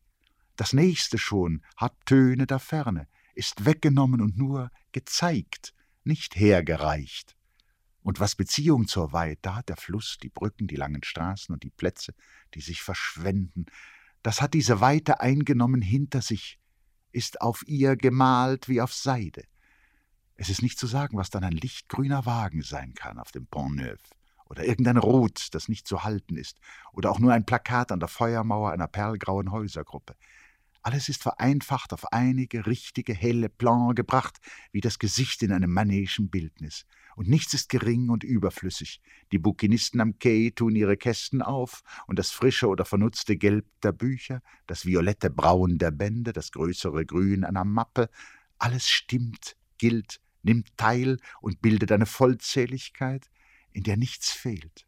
Das 0.55 0.73
nächste 0.73 1.17
schon 1.17 1.63
hat 1.77 1.95
Töne 2.05 2.47
der 2.47 2.59
Ferne, 2.59 3.07
ist 3.35 3.65
weggenommen 3.65 4.21
und 4.21 4.37
nur 4.37 4.71
gezeigt, 4.91 5.73
nicht 6.03 6.35
hergereicht. 6.35 7.35
Und 8.03 8.19
was 8.19 8.35
Beziehung 8.35 8.87
zur 8.87 9.13
Weite, 9.13 9.39
da 9.43 9.55
hat 9.57 9.69
der 9.69 9.77
Fluss, 9.77 10.17
die 10.21 10.29
Brücken, 10.29 10.67
die 10.67 10.75
langen 10.75 11.03
Straßen 11.03 11.53
und 11.53 11.63
die 11.63 11.69
Plätze, 11.69 12.13
die 12.55 12.61
sich 12.61 12.81
verschwenden, 12.81 13.65
das 14.23 14.41
hat 14.41 14.53
diese 14.53 14.81
Weite 14.81 15.19
eingenommen 15.19 15.81
hinter 15.81 16.21
sich, 16.21 16.59
ist 17.11 17.41
auf 17.41 17.63
ihr 17.67 17.95
gemalt 17.95 18.67
wie 18.69 18.81
auf 18.81 18.93
Seide. 18.93 19.43
Es 20.41 20.49
ist 20.49 20.63
nicht 20.63 20.79
zu 20.79 20.87
sagen, 20.87 21.17
was 21.17 21.29
dann 21.29 21.43
ein 21.43 21.51
lichtgrüner 21.51 22.25
Wagen 22.25 22.63
sein 22.63 22.95
kann 22.95 23.19
auf 23.19 23.31
dem 23.31 23.45
Pont 23.45 23.75
Neuf 23.75 23.99
oder 24.49 24.65
irgendein 24.65 24.97
Rot, 24.97 25.49
das 25.51 25.69
nicht 25.69 25.87
zu 25.87 26.03
halten 26.03 26.35
ist, 26.35 26.57
oder 26.93 27.11
auch 27.11 27.19
nur 27.19 27.31
ein 27.31 27.45
Plakat 27.45 27.91
an 27.91 27.99
der 27.99 28.09
Feuermauer 28.09 28.71
einer 28.71 28.87
perlgrauen 28.87 29.51
Häusergruppe. 29.51 30.15
Alles 30.81 31.09
ist 31.09 31.21
vereinfacht 31.21 31.93
auf 31.93 32.11
einige 32.11 32.65
richtige, 32.65 33.13
helle 33.13 33.49
Plan 33.49 33.93
gebracht, 33.93 34.39
wie 34.71 34.81
das 34.81 34.97
Gesicht 34.97 35.43
in 35.43 35.51
einem 35.51 35.71
manischen 35.71 36.31
Bildnis. 36.31 36.87
Und 37.15 37.29
nichts 37.29 37.53
ist 37.53 37.69
gering 37.69 38.09
und 38.09 38.23
überflüssig. 38.23 38.99
Die 39.31 39.37
Bukinisten 39.37 40.01
am 40.01 40.17
Quai 40.17 40.51
tun 40.55 40.75
ihre 40.75 40.97
Kästen 40.97 41.43
auf, 41.43 41.83
und 42.07 42.17
das 42.17 42.31
frische 42.31 42.67
oder 42.67 42.85
vernutzte 42.85 43.37
Gelb 43.37 43.67
der 43.83 43.91
Bücher, 43.91 44.41
das 44.65 44.87
violette 44.87 45.29
Braun 45.29 45.77
der 45.77 45.91
Bände, 45.91 46.33
das 46.33 46.51
größere 46.51 47.05
Grün 47.05 47.43
einer 47.43 47.63
Mappe, 47.63 48.09
alles 48.57 48.89
stimmt, 48.89 49.55
gilt, 49.77 50.19
nimmt 50.43 50.75
teil 50.77 51.17
und 51.41 51.61
bildet 51.61 51.91
eine 51.91 52.05
Vollzähligkeit, 52.05 53.29
in 53.71 53.83
der 53.83 53.97
nichts 53.97 54.31
fehlt. 54.31 54.85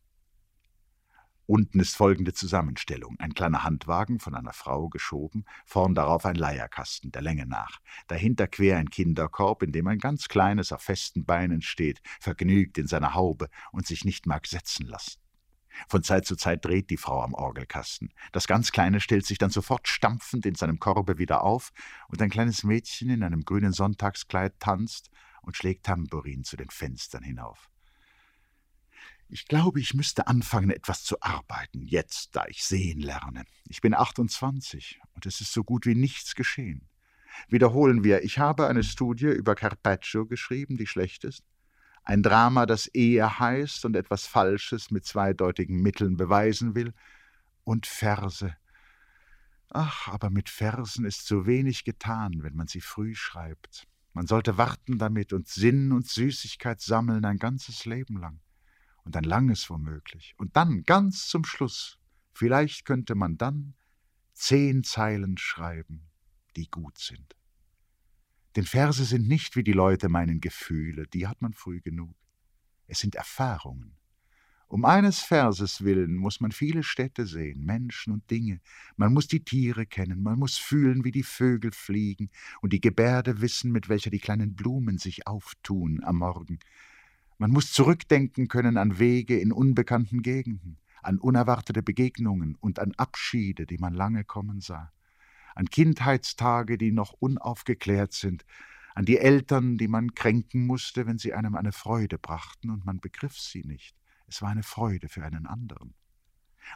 Unten 1.46 1.82
ist 1.82 1.98
folgende 1.98 2.34
Zusammenstellung. 2.34 3.18
Ein 3.20 3.34
kleiner 3.34 3.66
Handwagen, 3.66 4.20
von 4.20 4.34
einer 4.34 4.54
Frau 4.54 4.88
geschoben, 4.88 5.44
vorn 5.66 5.94
darauf 5.94 6.26
ein 6.26 6.36
Leierkasten, 6.36 7.12
der 7.12 7.22
Länge 7.22 7.46
nach. 7.46 7.80
Dahinter 8.08 8.48
quer 8.48 8.78
ein 8.78 8.90
Kinderkorb, 8.90 9.62
in 9.62 9.74
dem 9.74 9.88
ein 9.88 10.00
ganz 10.00 10.30
kleines 10.30 10.72
auf 10.72 10.82
festen 10.82 11.26
Beinen 11.26 11.62
steht, 11.62 12.02
vergnügt 12.22 12.78
in 12.78 12.88
seiner 12.88 13.14
Haube 13.14 13.50
und 13.74 13.86
sich 13.86 14.06
nicht 14.06 14.26
mag 14.26 14.48
setzen 14.48 14.86
lassen. 14.88 15.20
Von 15.90 16.04
Zeit 16.04 16.26
zu 16.26 16.36
Zeit 16.36 16.64
dreht 16.64 16.90
die 16.90 16.98
Frau 16.98 17.22
am 17.22 17.34
Orgelkasten. 17.34 18.14
Das 18.32 18.48
ganz 18.48 18.72
Kleine 18.72 19.02
stellt 19.02 19.26
sich 19.26 19.38
dann 19.38 19.50
sofort 19.50 19.88
stampfend 19.88 20.46
in 20.46 20.56
seinem 20.56 20.80
Korbe 20.80 21.18
wieder 21.18 21.44
auf, 21.44 21.72
und 22.08 22.22
ein 22.22 22.30
kleines 22.30 22.64
Mädchen 22.64 23.10
in 23.10 23.24
einem 23.24 23.44
grünen 23.44 23.74
Sonntagskleid 23.74 24.60
tanzt 24.60 25.10
und 25.44 25.56
schlägt 25.56 25.86
Tambourin 25.86 26.44
zu 26.44 26.58
den 26.58 26.70
Fenstern 26.70 27.24
hinauf. 27.24 27.70
Ich 29.30 29.48
glaube, 29.48 29.80
ich 29.80 29.94
müsste 29.94 30.28
anfangen, 30.28 30.70
etwas 30.70 31.04
zu 31.04 31.22
arbeiten, 31.22 31.86
jetzt, 31.86 32.36
da 32.36 32.46
ich 32.48 32.64
sehen 32.64 33.00
lerne. 33.00 33.46
Ich 33.68 33.82
bin 33.82 33.94
28 33.94 35.00
und 35.16 35.26
es 35.26 35.42
ist 35.42 35.54
so 35.54 35.64
gut 35.64 35.86
wie 35.86 35.96
nichts 35.96 36.36
geschehen. 36.36 36.88
Wiederholen 37.48 38.04
wir, 38.04 38.24
ich 38.24 38.38
habe 38.40 38.68
eine 38.68 38.84
Studie 38.84 39.28
über 39.28 39.56
Carpaccio 39.56 40.26
geschrieben, 40.26 40.78
die 40.78 40.88
schlecht 40.88 41.24
ist. 41.24 41.44
Ein 42.04 42.22
Drama, 42.22 42.66
das 42.66 42.88
Ehe 42.88 43.40
heißt 43.40 43.86
und 43.86 43.96
etwas 43.96 44.28
Falsches 44.28 44.92
mit 44.92 45.06
zweideutigen 45.06 45.82
Mitteln 45.82 46.18
beweisen 46.18 46.76
will. 46.76 46.94
Und 47.64 47.88
Verse. 47.88 48.56
Ach, 49.70 50.10
aber 50.10 50.30
mit 50.30 50.50
Versen 50.50 51.06
ist 51.06 51.26
so 51.26 51.46
wenig 51.48 51.86
getan, 51.86 52.44
wenn 52.44 52.56
man 52.56 52.68
sie 52.68 52.82
früh 52.82 53.16
schreibt. 53.16 53.88
Man 54.14 54.28
sollte 54.28 54.58
warten 54.58 55.00
damit 55.00 55.34
und 55.34 55.48
Sinn 55.48 55.92
und 55.92 56.08
Süßigkeit 56.08 56.80
sammeln 56.80 57.26
ein 57.26 57.38
ganzes 57.38 57.86
Leben 57.86 58.18
lang. 58.18 58.40
Und 59.04 59.18
ein 59.18 59.24
langes 59.26 59.70
womöglich. 59.70 60.34
Und 60.38 60.56
dann, 60.56 60.84
ganz 60.84 61.28
zum 61.28 61.44
Schluss, 61.44 62.00
vielleicht 62.32 62.86
könnte 62.86 63.16
man 63.16 63.38
dann 63.38 63.76
zehn 64.34 64.84
Zeilen 64.84 65.38
schreiben, 65.38 66.10
die 66.56 66.70
gut 66.70 66.98
sind. 66.98 67.36
Denn 68.56 68.66
Verse 68.66 69.04
sind 69.04 69.28
nicht, 69.28 69.56
wie 69.56 69.64
die 69.64 69.74
Leute 69.74 70.10
meinen, 70.10 70.40
Gefühle, 70.40 71.08
die 71.08 71.28
hat 71.28 71.42
man 71.42 71.54
früh 71.54 71.82
genug. 71.82 72.16
Es 72.88 73.00
sind 73.00 73.16
Erfahrungen. 73.16 73.98
Um 74.68 74.86
eines 74.86 75.20
Verses 75.20 75.84
willen 75.84 76.16
muss 76.16 76.42
man 76.42 76.52
viele 76.52 76.84
Städte 76.84 77.26
sehen, 77.26 77.64
Menschen 77.64 78.12
und 78.12 78.30
Dinge. 78.32 78.60
Man 78.96 79.14
muss 79.14 79.28
die 79.28 79.44
Tiere 79.44 79.86
kennen, 79.86 80.24
man 80.24 80.40
muss 80.40 80.58
fühlen, 80.58 81.04
wie 81.04 81.12
die 81.12 81.24
Vögel 81.24 81.72
fliegen 81.72 82.30
und 82.62 82.74
die 82.74 82.82
Gebärde 82.82 83.42
wissen, 83.42 83.72
mit 83.72 83.88
welcher 83.88 84.10
die 84.10 84.20
kleinen 84.20 84.56
Blumen 84.56 84.98
sich 84.98 85.28
auftun 85.28 86.04
am 86.04 86.18
Morgen. 86.18 86.60
Man 87.38 87.52
muss 87.52 87.72
zurückdenken 87.72 88.48
können 88.48 88.78
an 88.78 89.00
Wege 89.00 89.40
in 89.40 89.52
unbekannten 89.52 90.22
Gegenden, 90.22 90.78
an 91.02 91.20
unerwartete 91.20 91.84
Begegnungen 91.84 92.56
und 92.60 92.80
an 92.80 92.94
Abschiede, 92.98 93.66
die 93.66 93.78
man 93.78 93.94
lange 93.94 94.24
kommen 94.24 94.60
sah 94.60 94.92
an 95.56 95.70
Kindheitstage, 95.70 96.78
die 96.78 96.92
noch 96.92 97.14
unaufgeklärt 97.14 98.14
sind, 98.14 98.46
an 98.96 99.06
die 99.06 99.18
Eltern, 99.18 99.78
die 99.78 99.88
man 99.88 100.14
kränken 100.14 100.66
musste, 100.66 101.08
wenn 101.08 101.18
sie 101.18 101.34
einem 101.34 101.56
eine 101.56 101.72
Freude 101.72 102.18
brachten 102.18 102.70
und 102.70 102.86
man 102.86 103.00
begriff 103.00 103.38
sie 103.38 103.64
nicht. 103.64 103.96
Es 104.28 104.42
war 104.42 104.50
eine 104.50 104.64
Freude 104.64 105.10
für 105.10 105.24
einen 105.24 105.48
anderen. 105.48 105.94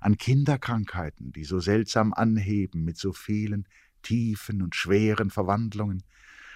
An 0.02 0.18
Kinderkrankheiten, 0.18 1.32
die 1.32 1.44
so 1.44 1.60
seltsam 1.60 2.14
anheben 2.14 2.84
mit 2.84 2.98
so 2.98 3.14
vielen 3.14 3.68
tiefen 4.02 4.62
und 4.62 4.76
schweren 4.76 5.30
Verwandlungen, 5.30 6.04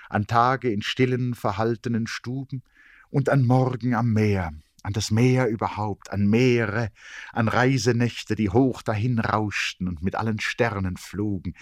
an 0.09 0.27
Tage 0.27 0.71
in 0.71 0.81
stillen, 0.81 1.33
verhaltenen 1.33 2.07
Stuben 2.07 2.63
und 3.09 3.29
an 3.29 3.45
Morgen 3.45 3.95
am 3.95 4.11
Meer, 4.13 4.51
an 4.83 4.93
das 4.93 5.11
Meer 5.11 5.47
überhaupt, 5.47 6.11
an 6.11 6.27
Meere, 6.27 6.91
an 7.31 7.47
Reisenächte, 7.47 8.35
die 8.35 8.49
hoch 8.49 8.81
dahin 8.81 9.19
rauschten 9.19 9.87
und 9.87 10.01
mit 10.01 10.15
allen 10.15 10.39
Sternen 10.39 10.97
flogen, 10.97 11.55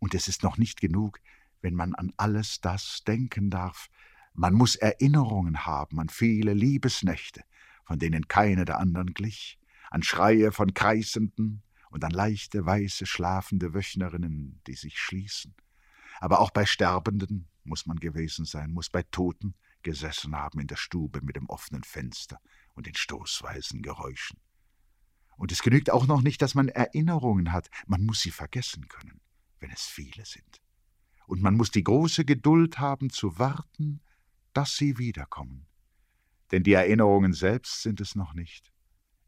und 0.00 0.14
es 0.14 0.28
ist 0.28 0.42
noch 0.42 0.58
nicht 0.58 0.80
genug, 0.80 1.20
wenn 1.60 1.74
man 1.74 1.94
an 1.94 2.12
alles 2.16 2.60
das 2.60 3.02
denken 3.06 3.50
darf. 3.50 3.88
Man 4.32 4.54
muss 4.54 4.76
Erinnerungen 4.76 5.66
haben 5.66 5.98
an 5.98 6.08
viele 6.08 6.54
Liebesnächte, 6.54 7.42
von 7.88 7.98
denen 7.98 8.28
keine 8.28 8.64
der 8.64 8.78
anderen 8.78 9.12
glich, 9.14 9.58
an 9.90 10.04
Schreie 10.04 10.52
von 10.52 10.72
Kreisenden 10.74 11.64
und 11.90 12.04
an 12.04 12.12
leichte, 12.12 12.64
weiße, 12.64 13.04
schlafende 13.04 13.74
Wöchnerinnen, 13.74 14.60
die 14.68 14.74
sich 14.74 14.96
schließen. 14.96 15.56
Aber 16.20 16.38
auch 16.38 16.50
bei 16.50 16.64
Sterbenden 16.64 17.48
muss 17.64 17.86
man 17.86 17.96
gewesen 17.96 18.44
sein, 18.44 18.70
muss 18.70 18.90
bei 18.90 19.02
Toten 19.02 19.56
gesessen 19.82 20.36
haben 20.36 20.60
in 20.60 20.68
der 20.68 20.76
Stube 20.76 21.20
mit 21.22 21.34
dem 21.34 21.48
offenen 21.48 21.82
Fenster 21.82 22.40
und 22.74 22.86
den 22.86 22.94
stoßweisen 22.94 23.82
Geräuschen. 23.82 24.38
Und 25.36 25.50
es 25.50 25.62
genügt 25.62 25.90
auch 25.90 26.06
noch 26.06 26.22
nicht, 26.22 26.40
dass 26.40 26.54
man 26.54 26.68
Erinnerungen 26.68 27.52
hat, 27.52 27.68
man 27.88 28.04
muss 28.04 28.20
sie 28.20 28.30
vergessen 28.30 28.86
können 28.88 29.20
wenn 29.60 29.70
es 29.70 29.82
viele 29.82 30.24
sind. 30.24 30.62
Und 31.26 31.42
man 31.42 31.54
muss 31.54 31.70
die 31.70 31.84
große 31.84 32.24
Geduld 32.24 32.78
haben 32.78 33.10
zu 33.10 33.38
warten, 33.38 34.00
dass 34.52 34.76
sie 34.76 34.98
wiederkommen. 34.98 35.66
Denn 36.50 36.62
die 36.62 36.72
Erinnerungen 36.72 37.32
selbst 37.32 37.82
sind 37.82 38.00
es 38.00 38.14
noch 38.14 38.34
nicht. 38.34 38.72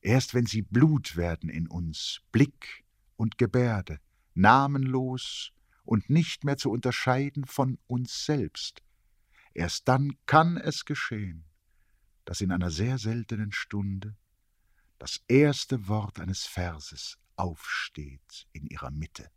Erst 0.01 0.35
wenn 0.35 0.47
sie 0.47 0.63
Blut 0.63 1.17
werden 1.17 1.51
in 1.51 1.69
uns, 1.69 2.21
Blick 2.33 2.85
und 3.17 3.37
Gebärde, 3.37 4.01
namenlos 4.35 5.53
und 5.85 6.09
nicht 6.09 6.45
mehr 6.45 6.57
zu 6.57 6.71
unterscheiden 6.71 7.45
von 7.45 7.79
uns 7.87 8.25
selbst, 8.25 8.83
erst 9.53 9.89
dann 9.89 10.17
kann 10.27 10.57
es 10.57 10.85
geschehen, 10.85 11.45
dass 12.25 12.41
in 12.41 12.53
einer 12.53 12.71
sehr 12.71 12.97
seltenen 12.99 13.53
Stunde 13.53 14.17
das 14.99 15.21
erste 15.29 15.89
Wort 15.89 16.21
eines 16.21 16.47
Verses 16.47 17.19
aufsteht 17.37 18.47
in 18.53 18.67
ihrer 18.67 18.91
Mitte 18.91 19.31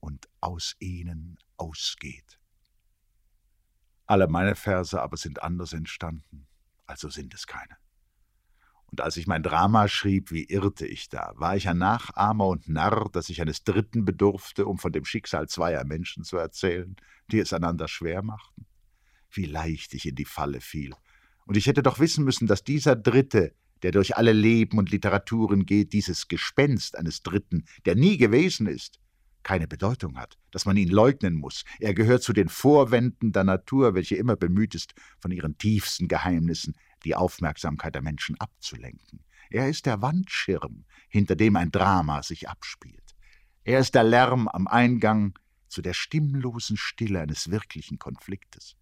und 0.00 0.28
aus 0.40 0.76
ihnen 0.78 1.38
ausgeht. 1.56 2.38
Alle 4.06 4.28
meine 4.28 4.54
Verse 4.54 5.00
aber 5.00 5.16
sind 5.16 5.42
anders 5.42 5.72
entstanden, 5.72 6.46
also 6.86 7.08
sind 7.08 7.34
es 7.34 7.46
keine. 7.46 7.76
Und 8.90 9.00
als 9.00 9.16
ich 9.16 9.26
mein 9.26 9.42
Drama 9.42 9.88
schrieb, 9.88 10.30
wie 10.30 10.44
irrte 10.44 10.86
ich 10.86 11.08
da? 11.08 11.32
War 11.36 11.56
ich 11.56 11.68
ein 11.68 11.78
Nachahmer 11.78 12.46
und 12.46 12.68
Narr, 12.68 13.10
dass 13.10 13.28
ich 13.28 13.40
eines 13.40 13.64
Dritten 13.64 14.04
bedurfte, 14.04 14.66
um 14.66 14.78
von 14.78 14.92
dem 14.92 15.04
Schicksal 15.04 15.48
zweier 15.48 15.84
Menschen 15.84 16.24
zu 16.24 16.36
erzählen, 16.36 16.96
die 17.30 17.40
es 17.40 17.52
einander 17.52 17.88
schwer 17.88 18.22
machten? 18.22 18.66
Wie 19.30 19.44
leicht 19.44 19.92
ich 19.94 20.06
in 20.06 20.14
die 20.14 20.24
Falle 20.24 20.60
fiel. 20.60 20.94
Und 21.46 21.56
ich 21.56 21.66
hätte 21.66 21.82
doch 21.82 21.98
wissen 21.98 22.24
müssen, 22.24 22.46
dass 22.46 22.64
dieser 22.64 22.96
Dritte, 22.96 23.54
der 23.82 23.90
durch 23.90 24.16
alle 24.16 24.32
Leben 24.32 24.78
und 24.78 24.90
Literaturen 24.90 25.66
geht, 25.66 25.92
dieses 25.92 26.28
Gespenst 26.28 26.96
eines 26.96 27.22
Dritten, 27.22 27.64
der 27.84 27.96
nie 27.96 28.16
gewesen 28.16 28.66
ist, 28.66 28.98
keine 29.46 29.68
Bedeutung 29.68 30.18
hat, 30.18 30.38
dass 30.50 30.66
man 30.66 30.76
ihn 30.76 30.88
leugnen 30.88 31.34
muss. 31.34 31.64
Er 31.78 31.94
gehört 31.94 32.24
zu 32.24 32.32
den 32.32 32.48
Vorwänden 32.48 33.30
der 33.30 33.44
Natur, 33.44 33.94
welche 33.94 34.16
immer 34.16 34.34
bemüht 34.34 34.74
ist, 34.74 34.92
von 35.20 35.30
ihren 35.30 35.56
tiefsten 35.56 36.08
Geheimnissen 36.08 36.74
die 37.04 37.14
Aufmerksamkeit 37.14 37.94
der 37.94 38.02
Menschen 38.02 38.34
abzulenken. 38.40 39.24
Er 39.48 39.68
ist 39.68 39.86
der 39.86 40.02
Wandschirm, 40.02 40.84
hinter 41.08 41.36
dem 41.36 41.54
ein 41.54 41.70
Drama 41.70 42.24
sich 42.24 42.48
abspielt. 42.48 43.14
Er 43.62 43.78
ist 43.78 43.94
der 43.94 44.02
Lärm 44.02 44.48
am 44.48 44.66
Eingang 44.66 45.38
zu 45.68 45.80
der 45.80 45.94
stimmlosen 45.94 46.76
Stille 46.76 47.20
eines 47.20 47.48
wirklichen 47.48 48.00
Konfliktes. 48.00 48.74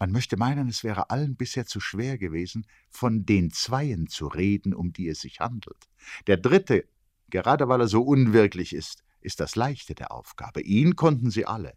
Man 0.00 0.10
möchte 0.10 0.36
meinen, 0.36 0.68
es 0.68 0.82
wäre 0.82 1.10
allen 1.10 1.36
bisher 1.36 1.66
zu 1.66 1.78
schwer 1.78 2.18
gewesen, 2.18 2.66
von 2.88 3.26
den 3.26 3.52
Zweien 3.52 4.08
zu 4.08 4.26
reden, 4.26 4.74
um 4.74 4.92
die 4.92 5.06
es 5.06 5.20
sich 5.20 5.38
handelt. 5.38 5.88
Der 6.26 6.36
Dritte, 6.36 6.88
gerade 7.28 7.68
weil 7.68 7.82
er 7.82 7.88
so 7.88 8.02
unwirklich 8.02 8.74
ist, 8.74 9.04
ist 9.20 9.40
das 9.40 9.56
Leichte 9.56 9.94
der 9.94 10.12
Aufgabe. 10.12 10.60
Ihn 10.62 10.96
konnten 10.96 11.30
sie 11.30 11.46
alle. 11.46 11.74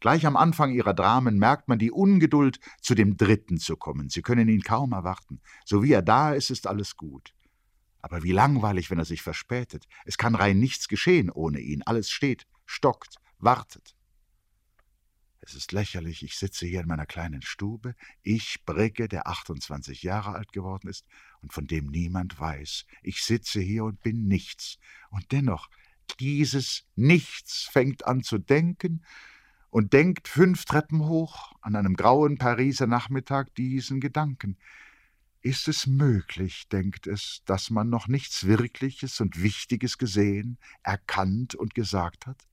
Gleich 0.00 0.26
am 0.26 0.36
Anfang 0.36 0.72
ihrer 0.72 0.94
Dramen 0.94 1.38
merkt 1.38 1.68
man 1.68 1.78
die 1.78 1.90
Ungeduld, 1.90 2.60
zu 2.80 2.94
dem 2.94 3.16
Dritten 3.16 3.58
zu 3.58 3.76
kommen. 3.76 4.08
Sie 4.08 4.22
können 4.22 4.48
ihn 4.48 4.62
kaum 4.62 4.92
erwarten. 4.92 5.40
So 5.64 5.82
wie 5.82 5.92
er 5.92 6.02
da 6.02 6.32
ist, 6.32 6.50
ist 6.50 6.66
alles 6.66 6.96
gut. 6.96 7.32
Aber 8.02 8.22
wie 8.22 8.32
langweilig, 8.32 8.90
wenn 8.90 8.98
er 8.98 9.04
sich 9.04 9.22
verspätet. 9.22 9.86
Es 10.04 10.18
kann 10.18 10.34
rein 10.34 10.58
nichts 10.58 10.88
geschehen 10.88 11.30
ohne 11.30 11.60
ihn. 11.60 11.82
Alles 11.82 12.10
steht, 12.10 12.46
stockt, 12.66 13.16
wartet. 13.38 13.96
Es 15.40 15.54
ist 15.54 15.70
lächerlich, 15.70 16.24
ich 16.24 16.36
sitze 16.36 16.66
hier 16.66 16.80
in 16.80 16.88
meiner 16.88 17.06
kleinen 17.06 17.40
Stube, 17.40 17.94
ich, 18.22 18.64
Brigge, 18.64 19.06
der 19.06 19.28
28 19.28 20.02
Jahre 20.02 20.34
alt 20.34 20.52
geworden 20.52 20.88
ist 20.88 21.06
und 21.40 21.52
von 21.52 21.68
dem 21.68 21.86
niemand 21.86 22.38
weiß. 22.40 22.84
Ich 23.02 23.22
sitze 23.22 23.60
hier 23.60 23.84
und 23.84 24.02
bin 24.02 24.26
nichts. 24.26 24.78
Und 25.08 25.30
dennoch, 25.30 25.68
dieses 26.14 26.84
Nichts 26.94 27.68
fängt 27.70 28.06
an 28.06 28.22
zu 28.22 28.38
denken 28.38 29.02
und 29.70 29.92
denkt 29.92 30.28
fünf 30.28 30.64
Treppen 30.64 31.06
hoch 31.06 31.52
an 31.60 31.76
einem 31.76 31.94
grauen 31.94 32.38
Pariser 32.38 32.86
Nachmittag 32.86 33.54
diesen 33.54 34.00
Gedanken. 34.00 34.56
Ist 35.42 35.68
es 35.68 35.86
möglich, 35.86 36.68
denkt 36.68 37.06
es, 37.06 37.42
dass 37.44 37.70
man 37.70 37.88
noch 37.88 38.08
nichts 38.08 38.46
Wirkliches 38.46 39.20
und 39.20 39.42
Wichtiges 39.42 39.98
gesehen, 39.98 40.58
erkannt 40.82 41.54
und 41.54 41.74
gesagt 41.74 42.26
hat? 42.26 42.48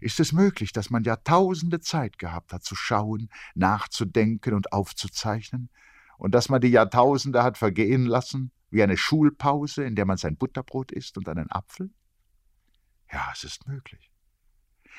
Ist 0.00 0.20
es 0.20 0.32
möglich, 0.32 0.72
dass 0.72 0.90
man 0.90 1.04
Jahrtausende 1.04 1.80
Zeit 1.80 2.18
gehabt 2.18 2.52
hat, 2.52 2.64
zu 2.64 2.74
schauen, 2.74 3.28
nachzudenken 3.54 4.54
und 4.54 4.72
aufzuzeichnen, 4.72 5.70
und 6.18 6.34
dass 6.34 6.48
man 6.48 6.60
die 6.60 6.68
Jahrtausende 6.68 7.42
hat 7.42 7.58
vergehen 7.58 8.06
lassen, 8.06 8.52
wie 8.70 8.82
eine 8.82 8.96
Schulpause, 8.96 9.84
in 9.84 9.96
der 9.96 10.06
man 10.06 10.16
sein 10.16 10.36
Butterbrot 10.36 10.92
isst 10.92 11.18
und 11.18 11.28
einen 11.28 11.50
Apfel? 11.50 11.90
Ja, 13.12 13.30
es 13.32 13.44
ist 13.44 13.68
möglich. 13.68 14.10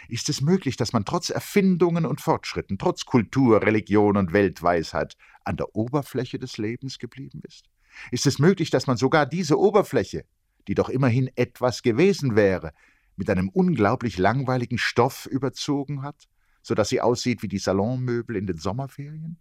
Ist 0.08 0.30
es 0.30 0.42
möglich, 0.42 0.76
dass 0.76 0.94
man 0.94 1.06
trotz 1.06 1.30
Erfindungen 1.30 2.06
und 2.06 2.22
Fortschritten, 2.22 2.78
trotz 2.78 3.06
Kultur, 3.06 3.62
Religion 3.62 4.18
und 4.18 4.34
Weltweisheit 4.34 5.16
an 5.44 5.58
der 5.58 5.76
Oberfläche 5.76 6.40
des 6.40 6.58
Lebens 6.58 7.00
geblieben 7.00 7.42
ist? 7.48 7.70
Ist 8.12 8.26
es 8.26 8.40
möglich, 8.40 8.70
dass 8.70 8.88
man 8.88 8.98
sogar 8.98 9.26
diese 9.26 9.60
Oberfläche, 9.60 10.26
die 10.68 10.76
doch 10.76 10.90
immerhin 10.90 11.30
etwas 11.36 11.84
gewesen 11.84 12.36
wäre, 12.36 12.74
mit 13.16 13.30
einem 13.30 13.50
unglaublich 13.50 14.18
langweiligen 14.18 14.78
Stoff 14.78 15.26
überzogen 15.28 16.02
hat, 16.02 16.28
so 16.62 16.74
dass 16.76 16.90
sie 16.90 17.02
aussieht 17.02 17.44
wie 17.44 17.48
die 17.48 17.60
Salonmöbel 17.60 18.36
in 18.36 18.48
den 18.48 18.58
Sommerferien? 18.58 19.40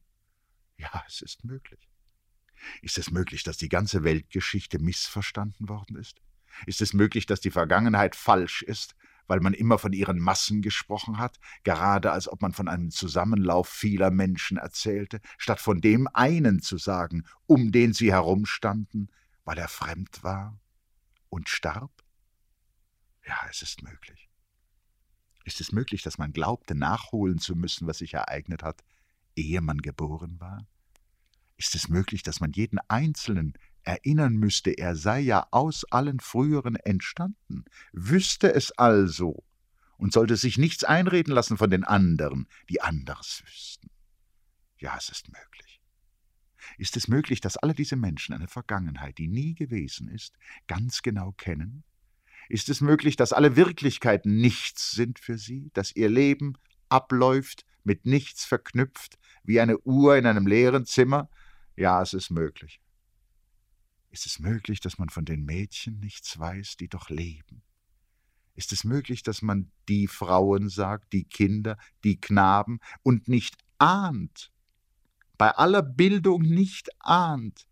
Ja, 0.76 1.02
es 1.06 1.22
ist 1.22 1.44
möglich. 1.44 1.88
Ist 2.82 2.98
es 2.98 3.11
möglich, 3.11 3.42
dass 3.42 3.56
die 3.56 3.68
ganze 3.68 4.04
Weltgeschichte 4.04 4.78
missverstanden 4.78 5.68
worden 5.68 5.96
ist? 5.96 6.20
Ist 6.66 6.80
es 6.80 6.92
möglich, 6.92 7.26
dass 7.26 7.40
die 7.40 7.50
Vergangenheit 7.50 8.16
falsch 8.16 8.62
ist, 8.62 8.94
weil 9.26 9.40
man 9.40 9.54
immer 9.54 9.78
von 9.78 9.92
ihren 9.92 10.18
Massen 10.18 10.62
gesprochen 10.62 11.18
hat, 11.18 11.38
gerade 11.64 12.12
als 12.12 12.28
ob 12.28 12.42
man 12.42 12.52
von 12.52 12.68
einem 12.68 12.90
Zusammenlauf 12.90 13.68
vieler 13.68 14.10
Menschen 14.10 14.58
erzählte, 14.58 15.20
statt 15.38 15.60
von 15.60 15.80
dem 15.80 16.08
einen 16.12 16.60
zu 16.60 16.78
sagen, 16.78 17.24
um 17.46 17.72
den 17.72 17.92
sie 17.92 18.12
herumstanden, 18.12 19.10
weil 19.44 19.58
er 19.58 19.68
fremd 19.68 20.22
war 20.22 20.58
und 21.28 21.48
starb? 21.48 21.90
Ja, 23.26 23.38
es 23.48 23.62
ist 23.62 23.82
möglich. 23.82 24.28
Ist 25.44 25.60
es 25.60 25.72
möglich, 25.72 26.02
dass 26.02 26.18
man 26.18 26.32
glaubte, 26.32 26.74
nachholen 26.74 27.38
zu 27.38 27.56
müssen, 27.56 27.86
was 27.86 27.98
sich 27.98 28.14
ereignet 28.14 28.62
hat, 28.62 28.84
ehe 29.34 29.60
man 29.60 29.78
geboren 29.78 30.38
war? 30.40 30.66
Ist 31.56 31.74
es 31.74 31.88
möglich, 31.88 32.22
dass 32.22 32.40
man 32.40 32.52
jeden 32.52 32.78
Einzelnen 32.88 33.54
erinnern 33.85 34.35
müsste, 34.35 34.71
er 34.71 34.97
sei 34.97 35.21
ja 35.21 35.47
aus 35.51 35.85
allen 35.90 36.21
früheren 36.21 36.77
entstanden, 36.77 37.64
wüsste 37.92 38.53
es 38.55 38.73
also 38.73 39.45
und 39.97 40.12
sollte 40.12 40.37
sich 40.37 40.59
nichts 40.59 40.85
einreden 40.85 41.33
lassen 41.33 41.57
von 41.57 41.71
den 41.71 41.85
anderen, 41.85 42.49
die 42.68 42.81
anderes 42.81 43.42
wüssten. 43.45 43.90
Ja, 44.79 44.97
es 44.97 45.09
ist 45.09 45.29
möglich. 45.29 45.81
Ist 46.79 46.97
es 46.97 47.09
möglich, 47.09 47.40
dass 47.40 47.57
alle 47.57 47.75
diese 47.75 47.97
Menschen 47.97 48.35
eine 48.35 48.49
Vergangenheit, 48.49 49.18
die 49.18 49.29
nie 49.29 49.55
gewesen 49.55 50.09
ist, 50.09 50.35
ganz 50.66 51.03
genau 51.03 51.33
kennen? 51.33 51.85
Ist 52.49 52.68
es 52.68 52.81
möglich, 52.81 53.16
dass 53.16 53.33
alle 53.33 53.57
Wirklichkeiten 53.57 54.37
nichts 54.37 54.92
sind 54.92 55.18
für 55.18 55.38
sie, 55.38 55.71
dass 55.75 55.95
ihr 55.95 56.09
Leben 56.09 56.55
abläuft, 56.88 57.64
mit 57.85 58.05
nichts 58.05 58.45
verknüpft, 58.45 59.18
wie 59.45 59.61
eine 59.61 59.79
Uhr 59.79 60.16
in 60.16 60.27
einem 60.27 60.47
leeren 60.47 60.87
Zimmer? 60.87 61.31
Ja, 61.77 62.03
es 62.03 62.12
ist 62.12 62.31
möglich. 62.31 62.81
Ist 64.12 64.27
es 64.27 64.38
möglich, 64.38 64.81
dass 64.81 64.98
man 64.98 65.09
von 65.09 65.25
den 65.25 65.42
Mädchen 65.42 65.98
nichts 65.98 66.38
weiß, 66.38 66.77
die 66.77 66.88
doch 66.88 67.09
leben? 67.09 67.62
Ist 68.55 68.70
es 68.70 68.85
möglich, 68.85 69.22
dass 69.22 69.40
man 69.40 69.72
die 69.88 70.07
Frauen 70.07 70.68
sagt, 70.68 71.14
die 71.14 71.25
Kinder, 71.25 71.79
die 72.05 72.20
Knaben 72.20 72.81
und 73.03 73.29
nicht 73.29 73.57
ahnt, 73.79 74.53
bei 75.38 75.51
aller 75.53 75.83
Bildung 75.83 76.42
nicht 76.42 76.90
ahnt, 76.98 77.66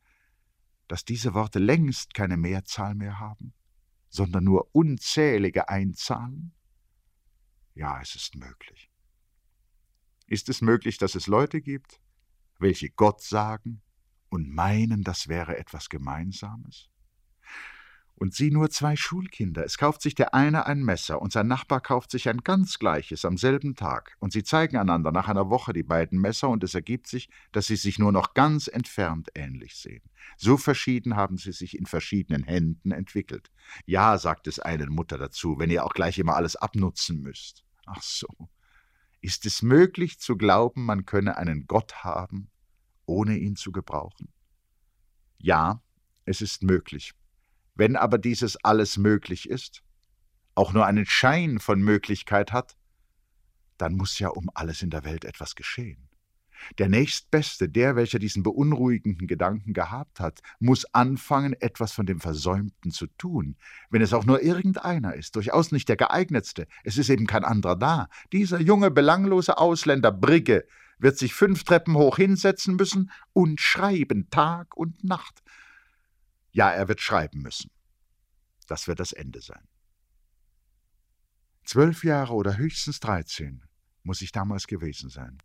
dass 0.88 1.04
diese 1.04 1.34
Worte 1.34 1.58
längst 1.58 2.14
keine 2.14 2.38
Mehrzahl 2.38 2.94
mehr 2.94 3.20
haben, 3.20 3.52
sondern 4.08 4.44
nur 4.44 4.74
unzählige 4.74 5.68
Einzahlen? 5.68 6.54
Ja, 7.74 8.00
es 8.00 8.14
ist 8.14 8.34
möglich. 8.34 8.90
Ist 10.26 10.48
es 10.48 10.62
möglich, 10.62 10.96
dass 10.96 11.14
es 11.14 11.26
Leute 11.26 11.60
gibt, 11.60 12.00
welche 12.58 12.88
Gott 12.88 13.20
sagen, 13.20 13.82
und 14.30 14.48
meinen, 14.48 15.02
das 15.02 15.28
wäre 15.28 15.58
etwas 15.58 15.88
Gemeinsames? 15.88 16.88
Und 18.14 18.34
sie 18.34 18.50
nur 18.50 18.68
zwei 18.68 18.96
Schulkinder. 18.96 19.64
Es 19.64 19.78
kauft 19.78 20.02
sich 20.02 20.14
der 20.14 20.34
eine 20.34 20.66
ein 20.66 20.82
Messer 20.84 21.22
und 21.22 21.32
sein 21.32 21.46
Nachbar 21.46 21.80
kauft 21.80 22.10
sich 22.10 22.28
ein 22.28 22.42
ganz 22.44 22.78
gleiches 22.78 23.24
am 23.24 23.38
selben 23.38 23.76
Tag. 23.76 24.14
Und 24.20 24.34
sie 24.34 24.42
zeigen 24.42 24.76
einander 24.76 25.10
nach 25.10 25.28
einer 25.28 25.48
Woche 25.48 25.72
die 25.72 25.82
beiden 25.82 26.20
Messer 26.20 26.50
und 26.50 26.62
es 26.62 26.74
ergibt 26.74 27.06
sich, 27.06 27.30
dass 27.50 27.66
sie 27.66 27.76
sich 27.76 27.98
nur 27.98 28.12
noch 28.12 28.34
ganz 28.34 28.68
entfernt 28.68 29.30
ähnlich 29.34 29.76
sehen. 29.76 30.02
So 30.36 30.58
verschieden 30.58 31.16
haben 31.16 31.38
sie 31.38 31.52
sich 31.52 31.78
in 31.78 31.86
verschiedenen 31.86 32.44
Händen 32.44 32.92
entwickelt. 32.92 33.50
Ja, 33.86 34.18
sagt 34.18 34.46
es 34.48 34.58
einen 34.58 34.90
Mutter 34.90 35.16
dazu, 35.16 35.58
wenn 35.58 35.70
ihr 35.70 35.86
auch 35.86 35.94
gleich 35.94 36.18
immer 36.18 36.36
alles 36.36 36.56
abnutzen 36.56 37.22
müsst. 37.22 37.64
Ach 37.86 38.02
so. 38.02 38.28
Ist 39.22 39.46
es 39.46 39.62
möglich 39.62 40.20
zu 40.20 40.36
glauben, 40.36 40.84
man 40.84 41.06
könne 41.06 41.38
einen 41.38 41.66
Gott 41.66 42.04
haben, 42.04 42.50
ohne 43.06 43.36
ihn 43.36 43.56
zu 43.56 43.72
gebrauchen? 43.72 44.32
Ja, 45.38 45.82
es 46.24 46.40
ist 46.40 46.62
möglich. 46.62 47.12
Wenn 47.74 47.96
aber 47.96 48.18
dieses 48.18 48.56
alles 48.64 48.98
möglich 48.98 49.48
ist, 49.48 49.82
auch 50.54 50.72
nur 50.72 50.86
einen 50.86 51.06
Schein 51.06 51.58
von 51.58 51.80
Möglichkeit 51.80 52.52
hat, 52.52 52.76
dann 53.78 53.94
muss 53.94 54.18
ja 54.18 54.28
um 54.28 54.50
alles 54.54 54.82
in 54.82 54.90
der 54.90 55.04
Welt 55.04 55.24
etwas 55.24 55.54
geschehen. 55.54 56.10
Der 56.78 56.88
nächstbeste, 56.88 57.68
der, 57.68 57.96
welcher 57.96 58.18
diesen 58.18 58.42
beunruhigenden 58.42 59.26
Gedanken 59.26 59.72
gehabt 59.72 60.20
hat, 60.20 60.40
muss 60.58 60.84
anfangen, 60.94 61.54
etwas 61.54 61.92
von 61.92 62.06
dem 62.06 62.20
Versäumten 62.20 62.90
zu 62.90 63.06
tun, 63.06 63.56
wenn 63.88 64.02
es 64.02 64.12
auch 64.12 64.26
nur 64.26 64.42
irgendeiner 64.42 65.14
ist, 65.14 65.36
durchaus 65.36 65.72
nicht 65.72 65.88
der 65.88 65.96
geeignetste, 65.96 66.66
es 66.84 66.98
ist 66.98 67.08
eben 67.08 67.26
kein 67.26 67.44
anderer 67.44 67.76
da. 67.76 68.08
Dieser 68.32 68.60
junge, 68.60 68.90
belanglose 68.90 69.58
Ausländer 69.58 70.12
Brigge 70.12 70.66
wird 71.00 71.18
sich 71.18 71.34
fünf 71.34 71.64
Treppen 71.64 71.96
hoch 71.96 72.16
hinsetzen 72.16 72.76
müssen 72.76 73.10
und 73.32 73.60
schreiben 73.60 74.28
Tag 74.30 74.76
und 74.76 75.02
Nacht. 75.02 75.42
Ja, 76.52 76.70
er 76.70 76.88
wird 76.88 77.00
schreiben 77.00 77.42
müssen. 77.42 77.70
Das 78.66 78.86
wird 78.86 79.00
das 79.00 79.12
Ende 79.12 79.40
sein. 79.40 79.66
Zwölf 81.64 82.04
Jahre 82.04 82.34
oder 82.34 82.56
höchstens 82.56 83.00
dreizehn 83.00 83.64
muss 84.02 84.22
ich 84.22 84.32
damals 84.32 84.66
gewesen 84.66 85.10
sein. 85.10 85.42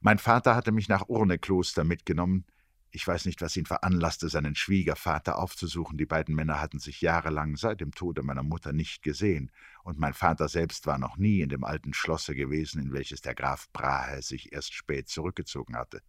Mein 0.00 0.18
Vater 0.18 0.54
hatte 0.54 0.72
mich 0.72 0.88
nach 0.88 1.08
Urnekloster 1.08 1.84
mitgenommen, 1.84 2.46
ich 2.90 3.06
weiß 3.06 3.26
nicht, 3.26 3.42
was 3.42 3.56
ihn 3.56 3.66
veranlasste, 3.66 4.28
seinen 4.28 4.54
Schwiegervater 4.54 5.38
aufzusuchen. 5.38 5.98
Die 5.98 6.06
beiden 6.06 6.34
Männer 6.34 6.60
hatten 6.60 6.78
sich 6.78 7.00
jahrelang 7.00 7.56
seit 7.56 7.80
dem 7.80 7.92
Tode 7.92 8.22
meiner 8.22 8.42
Mutter 8.42 8.72
nicht 8.72 9.02
gesehen, 9.02 9.50
und 9.84 9.98
mein 9.98 10.14
Vater 10.14 10.48
selbst 10.48 10.86
war 10.86 10.98
noch 10.98 11.16
nie 11.16 11.40
in 11.40 11.48
dem 11.48 11.64
alten 11.64 11.94
Schlosse 11.94 12.34
gewesen, 12.34 12.82
in 12.82 12.92
welches 12.92 13.20
der 13.20 13.34
Graf 13.34 13.70
Brahe 13.72 14.22
sich 14.22 14.52
erst 14.52 14.74
spät 14.74 15.08
zurückgezogen 15.08 15.76
hatte. 15.76 16.02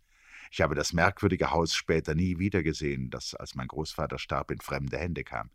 Ich 0.51 0.61
habe 0.61 0.75
das 0.75 0.93
merkwürdige 0.93 1.51
Haus 1.51 1.73
später 1.73 2.15
nie 2.15 2.39
wiedergesehen, 2.39 3.09
das, 3.09 3.35
als 3.35 3.55
mein 3.55 3.67
Großvater 3.67 4.17
starb, 4.17 4.51
in 4.51 4.59
fremde 4.59 4.97
Hände 4.97 5.23
kam. 5.23 5.51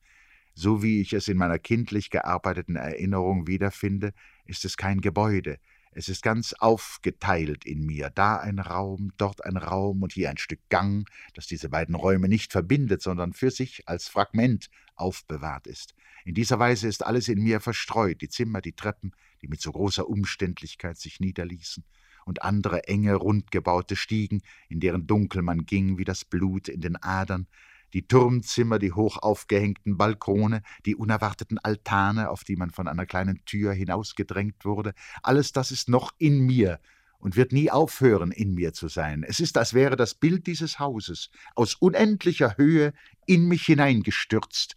So 0.55 0.83
wie 0.83 1.01
ich 1.01 1.13
es 1.13 1.27
in 1.27 1.37
meiner 1.37 1.59
kindlich 1.59 2.11
gearbeiteten 2.11 2.77
Erinnerung 2.77 3.47
wiederfinde, 3.47 4.13
ist 4.45 4.65
es 4.65 4.77
kein 4.77 5.01
Gebäude, 5.01 5.59
es 5.95 6.09
ist 6.09 6.23
ganz 6.23 6.53
aufgeteilt 6.55 7.65
in 7.65 7.87
mir, 7.87 8.11
da 8.11 8.37
ein 8.37 8.59
Raum, 8.59 9.13
dort 9.17 9.45
ein 9.45 9.57
Raum 9.57 10.03
und 10.03 10.13
hier 10.13 10.29
ein 10.29 10.39
Stück 10.39 10.61
Gang, 10.69 11.09
das 11.35 11.47
diese 11.47 11.69
beiden 11.69 11.95
Räume 11.95 12.29
nicht 12.29 12.53
verbindet, 12.53 13.01
sondern 13.01 13.33
für 13.33 13.51
sich 13.51 13.89
als 13.89 14.09
Fragment 14.09 14.71
aufbewahrt 14.97 15.67
ist. 15.67 15.95
In 16.25 16.35
dieser 16.35 16.59
Weise 16.59 16.89
ist 16.89 17.05
alles 17.05 17.29
in 17.29 17.43
mir 17.43 17.61
verstreut, 17.61 18.21
die 18.23 18.29
Zimmer, 18.29 18.61
die 18.61 18.73
Treppen, 18.73 19.13
die 19.41 19.49
mit 19.49 19.61
so 19.61 19.71
großer 19.71 20.09
Umständlichkeit 20.09 20.99
sich 20.99 21.21
niederließen, 21.21 21.85
und 22.25 22.43
andere 22.43 22.89
enge, 22.89 23.15
rundgebaute 23.15 23.97
Stiegen, 23.97 24.43
in 24.69 24.81
deren 24.81 25.07
Dunkel 25.07 25.43
man 25.43 25.67
ging 25.67 25.99
wie 25.99 26.05
das 26.05 26.25
Blut 26.25 26.69
in 26.69 26.81
den 26.81 26.97
Adern, 26.97 27.47
die 27.95 28.07
Turmzimmer, 28.07 28.79
die 28.79 28.93
hoch 28.93 29.19
aufgehängten 29.19 29.97
Balkone, 29.97 30.63
die 30.85 30.97
unerwarteten 30.97 31.59
Altane, 31.59 32.29
auf 32.29 32.45
die 32.45 32.57
man 32.57 32.71
von 32.71 32.89
einer 32.89 33.07
kleinen 33.07 33.45
Tür 33.45 33.73
hinausgedrängt 33.73 34.65
wurde, 34.65 34.95
alles 35.23 35.53
das 35.53 35.71
ist 35.71 35.89
noch 35.89 36.13
in 36.19 36.41
mir 36.41 36.81
und 37.19 37.37
wird 37.37 37.53
nie 37.53 37.71
aufhören, 37.71 38.33
in 38.33 38.55
mir 38.55 38.73
zu 38.73 38.89
sein. 38.89 39.23
Es 39.23 39.41
ist, 39.41 39.57
als 39.57 39.73
wäre 39.73 39.97
das 39.97 40.15
Bild 40.15 40.47
dieses 40.47 40.79
Hauses 40.79 41.31
aus 41.55 41.75
unendlicher 41.77 42.57
Höhe 42.59 42.93
in 43.27 43.47
mich 43.47 43.65
hineingestürzt 43.65 44.77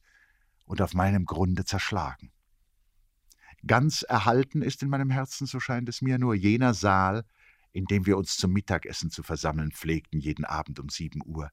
und 0.66 0.82
auf 0.82 0.94
meinem 0.94 1.26
Grunde 1.26 1.66
zerschlagen. 1.66 2.32
Ganz 3.66 4.04
erhalten 4.04 4.62
ist 4.62 4.84
in 4.84 4.90
meinem 4.90 5.10
Herzen, 5.10 5.48
so 5.48 5.60
scheint 5.60 5.90
es 5.90 6.02
mir, 6.02 6.20
nur 6.20 6.36
jener 6.36 6.76
Saal, 6.76 7.26
in 7.74 7.86
dem 7.86 8.06
wir 8.06 8.18
uns 8.18 8.38
zum 8.38 8.54
Mittagessen 8.54 9.10
zu 9.10 9.24
versammeln 9.24 9.72
pflegten, 9.72 10.20
jeden 10.20 10.46
Abend 10.46 10.80
um 10.80 10.90
sieben 10.90 11.22
Uhr. 11.26 11.52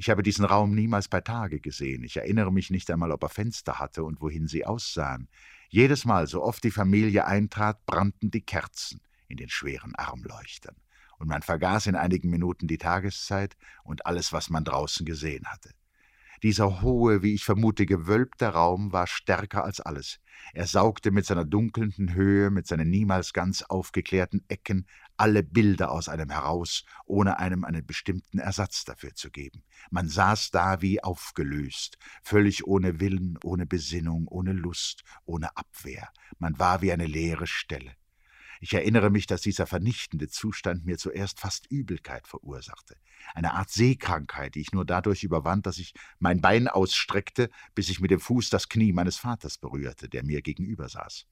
Ich 0.00 0.08
habe 0.08 0.22
diesen 0.22 0.46
Raum 0.46 0.74
niemals 0.74 1.08
bei 1.08 1.20
Tage 1.20 1.60
gesehen. 1.60 2.04
Ich 2.04 2.16
erinnere 2.16 2.50
mich 2.50 2.70
nicht 2.70 2.90
einmal, 2.90 3.12
ob 3.12 3.22
er 3.22 3.28
Fenster 3.28 3.78
hatte 3.78 4.02
und 4.02 4.22
wohin 4.22 4.46
sie 4.46 4.64
aussahen. 4.64 5.28
Jedes 5.68 6.06
Mal, 6.06 6.26
so 6.26 6.42
oft 6.42 6.64
die 6.64 6.70
Familie 6.70 7.26
eintrat, 7.26 7.84
brannten 7.84 8.30
die 8.30 8.40
Kerzen 8.40 9.02
in 9.28 9.36
den 9.36 9.50
schweren 9.50 9.94
Armleuchtern. 9.94 10.74
Und 11.18 11.28
man 11.28 11.42
vergaß 11.42 11.88
in 11.88 11.96
einigen 11.96 12.30
Minuten 12.30 12.66
die 12.66 12.78
Tageszeit 12.78 13.58
und 13.84 14.06
alles, 14.06 14.32
was 14.32 14.48
man 14.48 14.64
draußen 14.64 15.04
gesehen 15.04 15.44
hatte. 15.48 15.74
Dieser 16.42 16.80
hohe, 16.80 17.22
wie 17.22 17.34
ich 17.34 17.44
vermute, 17.44 17.84
gewölbte 17.84 18.46
Raum 18.46 18.92
war 18.92 19.06
stärker 19.06 19.62
als 19.62 19.80
alles. 19.80 20.20
Er 20.54 20.66
saugte 20.66 21.10
mit 21.10 21.26
seiner 21.26 21.44
dunkelnden 21.44 22.14
Höhe, 22.14 22.50
mit 22.50 22.66
seinen 22.66 22.88
niemals 22.88 23.34
ganz 23.34 23.62
aufgeklärten 23.62 24.42
Ecken 24.48 24.86
alle 25.18 25.42
Bilder 25.42 25.90
aus 25.90 26.08
einem 26.08 26.30
heraus, 26.30 26.84
ohne 27.04 27.38
einem 27.38 27.64
einen 27.64 27.84
bestimmten 27.84 28.38
Ersatz 28.38 28.86
dafür 28.86 29.14
zu 29.14 29.30
geben. 29.30 29.64
Man 29.90 30.08
saß 30.08 30.50
da 30.50 30.80
wie 30.80 31.04
aufgelöst, 31.04 31.98
völlig 32.22 32.66
ohne 32.66 33.00
Willen, 33.00 33.38
ohne 33.44 33.66
Besinnung, 33.66 34.26
ohne 34.26 34.54
Lust, 34.54 35.02
ohne 35.26 35.54
Abwehr. 35.58 36.08
Man 36.38 36.58
war 36.58 36.80
wie 36.80 36.90
eine 36.90 37.06
leere 37.06 37.46
Stelle. 37.46 37.99
Ich 38.62 38.74
erinnere 38.74 39.08
mich, 39.08 39.26
dass 39.26 39.40
dieser 39.40 39.66
vernichtende 39.66 40.28
Zustand 40.28 40.84
mir 40.84 40.98
zuerst 40.98 41.40
fast 41.40 41.66
Übelkeit 41.70 42.28
verursachte. 42.28 42.94
Eine 43.34 43.54
Art 43.54 43.70
Seekrankheit, 43.70 44.54
die 44.54 44.60
ich 44.60 44.72
nur 44.72 44.84
dadurch 44.84 45.24
überwand, 45.24 45.64
dass 45.64 45.78
ich 45.78 45.94
mein 46.18 46.42
Bein 46.42 46.68
ausstreckte, 46.68 47.48
bis 47.74 47.88
ich 47.88 48.00
mit 48.00 48.10
dem 48.10 48.20
Fuß 48.20 48.50
das 48.50 48.68
Knie 48.68 48.92
meines 48.92 49.16
Vaters 49.16 49.56
berührte, 49.56 50.10
der 50.10 50.24
mir 50.24 50.42
gegenüber 50.42 50.90
saß. 50.90 51.26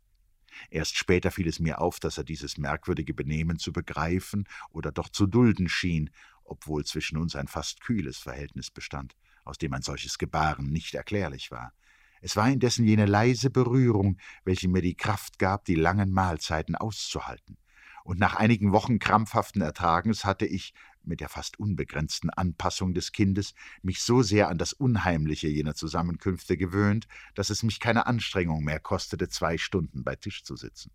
Erst 0.70 0.96
später 0.96 1.30
fiel 1.30 1.46
es 1.48 1.60
mir 1.60 1.82
auf, 1.82 2.00
dass 2.00 2.16
er 2.16 2.24
dieses 2.24 2.56
merkwürdige 2.56 3.12
Benehmen 3.12 3.58
zu 3.58 3.74
begreifen 3.74 4.48
oder 4.70 4.90
doch 4.90 5.10
zu 5.10 5.26
dulden 5.26 5.68
schien, 5.68 6.08
obwohl 6.44 6.86
zwischen 6.86 7.18
uns 7.18 7.36
ein 7.36 7.46
fast 7.46 7.82
kühles 7.82 8.16
Verhältnis 8.16 8.70
bestand, 8.70 9.14
aus 9.44 9.58
dem 9.58 9.74
ein 9.74 9.82
solches 9.82 10.16
Gebaren 10.16 10.72
nicht 10.72 10.94
erklärlich 10.94 11.50
war. 11.50 11.74
Es 12.20 12.36
war 12.36 12.48
indessen 12.50 12.84
jene 12.84 13.06
leise 13.06 13.50
Berührung, 13.50 14.18
welche 14.44 14.68
mir 14.68 14.82
die 14.82 14.96
Kraft 14.96 15.38
gab, 15.38 15.64
die 15.64 15.74
langen 15.74 16.12
Mahlzeiten 16.12 16.74
auszuhalten. 16.74 17.56
Und 18.04 18.18
nach 18.18 18.36
einigen 18.36 18.72
Wochen 18.72 18.98
krampfhaften 18.98 19.60
Ertragens 19.60 20.24
hatte 20.24 20.46
ich, 20.46 20.72
mit 21.02 21.20
der 21.20 21.28
fast 21.28 21.58
unbegrenzten 21.58 22.30
Anpassung 22.30 22.94
des 22.94 23.12
Kindes, 23.12 23.54
mich 23.82 24.00
so 24.00 24.22
sehr 24.22 24.48
an 24.48 24.58
das 24.58 24.72
Unheimliche 24.72 25.48
jener 25.48 25.74
Zusammenkünfte 25.74 26.56
gewöhnt, 26.56 27.06
dass 27.34 27.50
es 27.50 27.62
mich 27.62 27.80
keine 27.80 28.06
Anstrengung 28.06 28.64
mehr 28.64 28.80
kostete, 28.80 29.28
zwei 29.28 29.58
Stunden 29.58 30.04
bei 30.04 30.16
Tisch 30.16 30.42
zu 30.42 30.56
sitzen. 30.56 30.90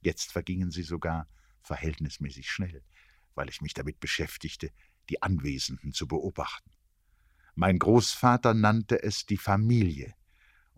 Jetzt 0.00 0.32
vergingen 0.32 0.70
sie 0.70 0.82
sogar 0.82 1.26
verhältnismäßig 1.62 2.50
schnell, 2.50 2.82
weil 3.34 3.48
ich 3.48 3.60
mich 3.60 3.74
damit 3.74 4.00
beschäftigte, 4.00 4.70
die 5.08 5.22
Anwesenden 5.22 5.92
zu 5.92 6.06
beobachten. 6.06 6.70
Mein 7.54 7.78
Großvater 7.78 8.54
nannte 8.54 9.02
es 9.02 9.26
die 9.26 9.36
Familie, 9.36 10.14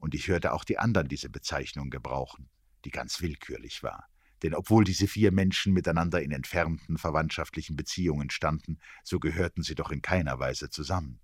und 0.00 0.14
ich 0.14 0.28
hörte 0.28 0.52
auch 0.52 0.64
die 0.64 0.78
anderen 0.78 1.08
diese 1.08 1.28
Bezeichnung 1.28 1.90
gebrauchen, 1.90 2.48
die 2.84 2.90
ganz 2.90 3.20
willkürlich 3.20 3.82
war. 3.82 4.06
Denn 4.42 4.54
obwohl 4.54 4.84
diese 4.84 5.06
vier 5.06 5.32
Menschen 5.32 5.72
miteinander 5.72 6.22
in 6.22 6.32
entfernten 6.32 6.96
verwandtschaftlichen 6.96 7.76
Beziehungen 7.76 8.30
standen, 8.30 8.78
so 9.04 9.20
gehörten 9.20 9.62
sie 9.62 9.74
doch 9.74 9.90
in 9.90 10.00
keiner 10.00 10.38
Weise 10.38 10.70
zusammen. 10.70 11.20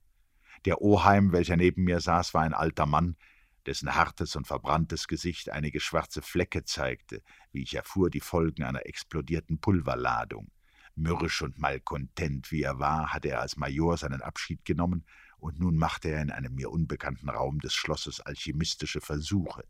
Der 0.67 0.83
Oheim, 0.83 1.33
welcher 1.33 1.57
neben 1.57 1.85
mir 1.85 2.01
saß, 2.01 2.35
war 2.35 2.43
ein 2.43 2.55
alter 2.55 2.87
Mann, 2.87 3.17
dessen 3.65 3.95
hartes 3.95 4.37
und 4.37 4.47
verbranntes 4.47 5.09
Gesicht 5.09 5.51
einige 5.51 5.81
schwarze 5.81 6.23
Flecke 6.23 6.65
zeigte, 6.65 7.23
wie 7.53 7.63
ich 7.63 7.75
erfuhr, 7.75 8.11
die 8.11 8.21
Folgen 8.21 8.63
einer 8.63 8.87
explodierten 8.87 9.61
Pulverladung. 9.61 10.51
Mürrisch 10.95 11.43
und 11.43 11.59
malkontent 11.59 12.51
wie 12.53 12.63
er 12.63 12.79
war, 12.79 13.13
hatte 13.13 13.29
er 13.29 13.41
als 13.41 13.57
Major 13.57 13.97
seinen 13.97 14.23
Abschied 14.23 14.65
genommen 14.65 15.05
und 15.47 15.61
nun 15.61 15.77
machte 15.77 16.09
er 16.09 16.23
in 16.23 16.33
einem 16.33 16.57
mir 16.57 16.73
unbekannten 16.73 17.31
Raum 17.31 17.61
des 17.61 17.73
Schlosses 17.73 18.19
alchemistische 18.19 19.01
Versuche, 19.01 19.65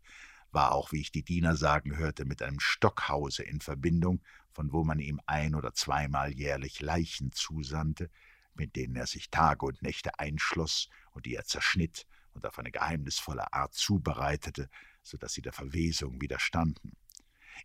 war 0.51 0.71
auch, 0.71 0.91
wie 0.91 1.01
ich 1.01 1.11
die 1.11 1.21
Diener 1.21 1.55
sagen 1.55 1.97
hörte, 1.97 2.25
mit 2.25 2.41
einem 2.41 2.59
Stockhause 2.59 3.43
in 3.43 3.61
Verbindung, 3.61 4.23
von 4.51 4.73
wo 4.73 4.83
man 4.83 4.97
ihm 4.97 5.21
ein 5.27 5.53
oder 5.53 5.75
zweimal 5.75 6.33
jährlich 6.33 6.81
Leichen 6.81 7.31
zusandte, 7.31 8.09
mit 8.55 8.75
denen 8.75 8.95
er 8.95 9.05
sich 9.05 9.29
Tage 9.29 9.67
und 9.67 9.83
Nächte 9.83 10.17
einschloss 10.17 10.89
und 11.11 11.27
die 11.27 11.35
er 11.35 11.45
zerschnitt 11.45 12.07
und 12.33 12.43
auf 12.47 12.57
eine 12.57 12.71
geheimnisvolle 12.71 13.53
Art 13.53 13.75
zubereitete, 13.75 14.71
so 15.03 15.15
dass 15.17 15.33
sie 15.33 15.43
der 15.43 15.53
Verwesung 15.53 16.19
widerstanden. 16.19 16.93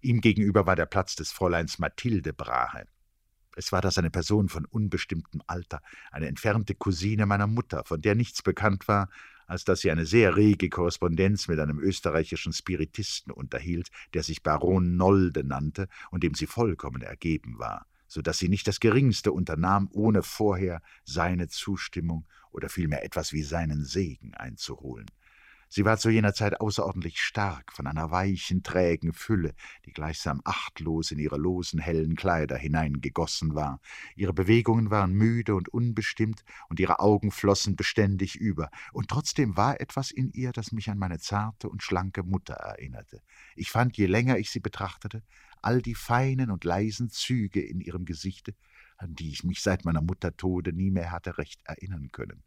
Ihm 0.03 0.20
gegenüber 0.20 0.66
war 0.66 0.77
der 0.77 0.85
Platz 0.85 1.16
des 1.16 1.33
Fräuleins 1.33 1.79
Mathilde 1.79 2.35
Brahe, 2.35 2.87
es 3.57 3.73
war 3.73 3.81
das 3.81 3.99
eine 3.99 4.11
Person 4.11 4.49
von 4.49 4.65
unbestimmtem 4.65 5.43
Alter, 5.47 5.83
eine 6.11 6.27
entfernte 6.27 6.75
Cousine 6.75 7.27
meiner 7.27 7.47
Mutter, 7.47 7.85
von 7.85 8.01
der 8.01 8.15
nichts 8.15 8.43
bekannt 8.43 8.88
war, 8.88 9.09
als 9.47 9.65
dass 9.65 9.81
sie 9.81 9.91
eine 9.91 10.07
sehr 10.07 10.37
rege 10.37 10.69
Korrespondenz 10.71 11.49
mit 11.49 11.59
einem 11.59 11.79
österreichischen 11.79 12.53
Spiritisten 12.53 13.33
unterhielt, 13.33 13.91
der 14.15 14.23
sich 14.23 14.43
Baron 14.43 14.97
Nolde 14.97 15.45
nannte 15.45 15.88
und 16.11 16.23
dem 16.23 16.35
sie 16.35 16.47
vollkommen 16.47 17.03
ergeben 17.03 17.59
war, 17.59 17.87
so 18.07 18.23
dass 18.23 18.38
sie 18.38 18.49
nicht 18.49 18.67
das 18.67 18.81
geringste 18.81 19.33
unternahm, 19.33 19.88
ohne 19.93 20.23
vorher 20.23 20.81
seine 21.05 21.49
Zustimmung 21.49 22.27
oder 22.51 22.69
vielmehr 22.69 23.05
etwas 23.05 23.33
wie 23.33 23.43
seinen 23.43 23.85
Segen 23.85 24.35
einzuholen. 24.35 25.07
Sie 25.75 25.87
war 25.87 25.97
zu 25.97 26.11
jener 26.11 26.35
Zeit 26.35 26.61
außerordentlich 26.61 27.19
stark, 27.19 27.73
von 27.73 27.87
einer 27.87 28.11
weichen, 28.11 28.63
trägen 28.63 29.15
Fülle, 29.15 29.55
die 29.87 29.93
gleichsam 29.95 30.43
achtlos 30.45 31.13
in 31.13 31.19
ihre 31.19 31.39
losen, 31.39 31.81
hellen 31.81 32.15
Kleider 32.15 32.59
hineingegossen 32.59 33.55
war. 33.55 33.81
Ihre 34.15 34.35
Bewegungen 34.35 34.91
waren 34.91 35.15
müde 35.15 35.55
und 35.55 35.71
unbestimmt, 35.71 36.45
und 36.69 36.79
ihre 36.79 37.01
Augen 37.01 37.31
flossen 37.31 37.75
beständig 37.75 38.37
über, 38.37 38.69
und 38.93 39.09
trotzdem 39.09 39.57
war 39.57 39.81
etwas 39.81 40.11
in 40.11 40.31
ihr, 40.33 40.53
das 40.53 40.73
mich 40.73 40.91
an 40.91 40.99
meine 40.99 41.21
zarte 41.21 41.71
und 41.71 41.83
schlanke 41.83 42.23
Mutter 42.23 42.53
erinnerte. 42.53 43.23
Ich 43.57 43.71
fand, 43.71 43.97
je 43.97 44.05
länger 44.05 44.37
ich 44.37 44.51
sie 44.51 44.61
betrachtete, 44.61 45.23
all 45.63 45.81
die 45.81 45.95
feinen 45.95 46.51
und 46.51 46.65
leisen 46.65 47.09
Züge 47.09 47.63
in 47.63 47.81
ihrem 47.81 48.05
Gesichte, 48.05 48.55
an 48.99 49.15
die 49.15 49.31
ich 49.31 49.43
mich 49.43 49.63
seit 49.63 49.87
meiner 49.87 50.03
Mutter 50.03 50.37
Tode 50.37 50.75
nie 50.75 50.91
mehr 50.91 51.13
hatte 51.13 51.39
recht 51.39 51.63
erinnern 51.65 52.11
können. 52.13 52.43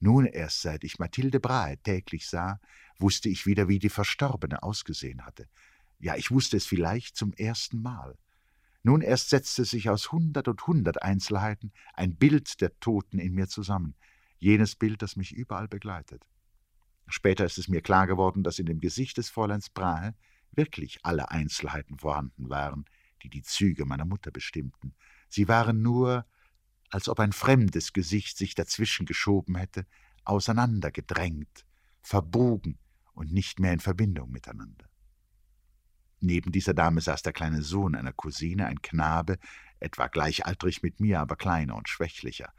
Nun 0.00 0.26
erst 0.26 0.62
seit 0.62 0.84
ich 0.84 0.98
Mathilde 0.98 1.40
Brahe 1.40 1.78
täglich 1.78 2.28
sah, 2.28 2.60
wusste 2.98 3.28
ich 3.28 3.46
wieder, 3.46 3.68
wie 3.68 3.78
die 3.78 3.88
Verstorbene 3.88 4.62
ausgesehen 4.62 5.24
hatte. 5.24 5.48
Ja, 5.98 6.16
ich 6.16 6.30
wusste 6.30 6.56
es 6.56 6.66
vielleicht 6.66 7.16
zum 7.16 7.32
ersten 7.32 7.80
Mal. 7.80 8.16
Nun 8.82 9.00
erst 9.00 9.30
setzte 9.30 9.64
sich 9.64 9.88
aus 9.88 10.12
hundert 10.12 10.46
und 10.46 10.66
hundert 10.66 11.02
Einzelheiten 11.02 11.72
ein 11.94 12.16
Bild 12.16 12.60
der 12.60 12.78
Toten 12.80 13.18
in 13.18 13.32
mir 13.32 13.48
zusammen, 13.48 13.94
jenes 14.38 14.76
Bild, 14.76 15.00
das 15.00 15.16
mich 15.16 15.32
überall 15.32 15.68
begleitet. 15.68 16.26
Später 17.06 17.44
ist 17.44 17.58
es 17.58 17.68
mir 17.68 17.80
klar 17.80 18.06
geworden, 18.06 18.42
dass 18.42 18.58
in 18.58 18.66
dem 18.66 18.80
Gesicht 18.80 19.16
des 19.16 19.30
Fräuleins 19.30 19.70
Brahe 19.70 20.14
wirklich 20.52 20.98
alle 21.02 21.30
Einzelheiten 21.30 21.98
vorhanden 21.98 22.50
waren, 22.50 22.84
die 23.22 23.30
die 23.30 23.42
Züge 23.42 23.86
meiner 23.86 24.04
Mutter 24.04 24.30
bestimmten. 24.30 24.94
Sie 25.28 25.48
waren 25.48 25.82
nur 25.82 26.26
als 26.90 27.08
ob 27.08 27.20
ein 27.20 27.32
fremdes 27.32 27.92
Gesicht 27.92 28.36
sich 28.36 28.54
dazwischen 28.54 29.06
geschoben 29.06 29.56
hätte, 29.56 29.86
auseinandergedrängt, 30.24 31.64
verbogen 32.02 32.78
und 33.14 33.32
nicht 33.32 33.60
mehr 33.60 33.72
in 33.72 33.80
Verbindung 33.80 34.30
miteinander. 34.30 34.86
Neben 36.20 36.52
dieser 36.52 36.74
Dame 36.74 37.00
saß 37.00 37.22
der 37.22 37.32
kleine 37.32 37.62
Sohn 37.62 37.94
einer 37.94 38.12
Cousine, 38.12 38.66
ein 38.66 38.80
Knabe, 38.80 39.38
etwa 39.80 40.06
gleichaltrig 40.06 40.82
mit 40.82 41.00
mir, 41.00 41.20
aber 41.20 41.36
kleiner 41.36 41.76
und 41.76 41.88
schwächlicher. 41.88 42.52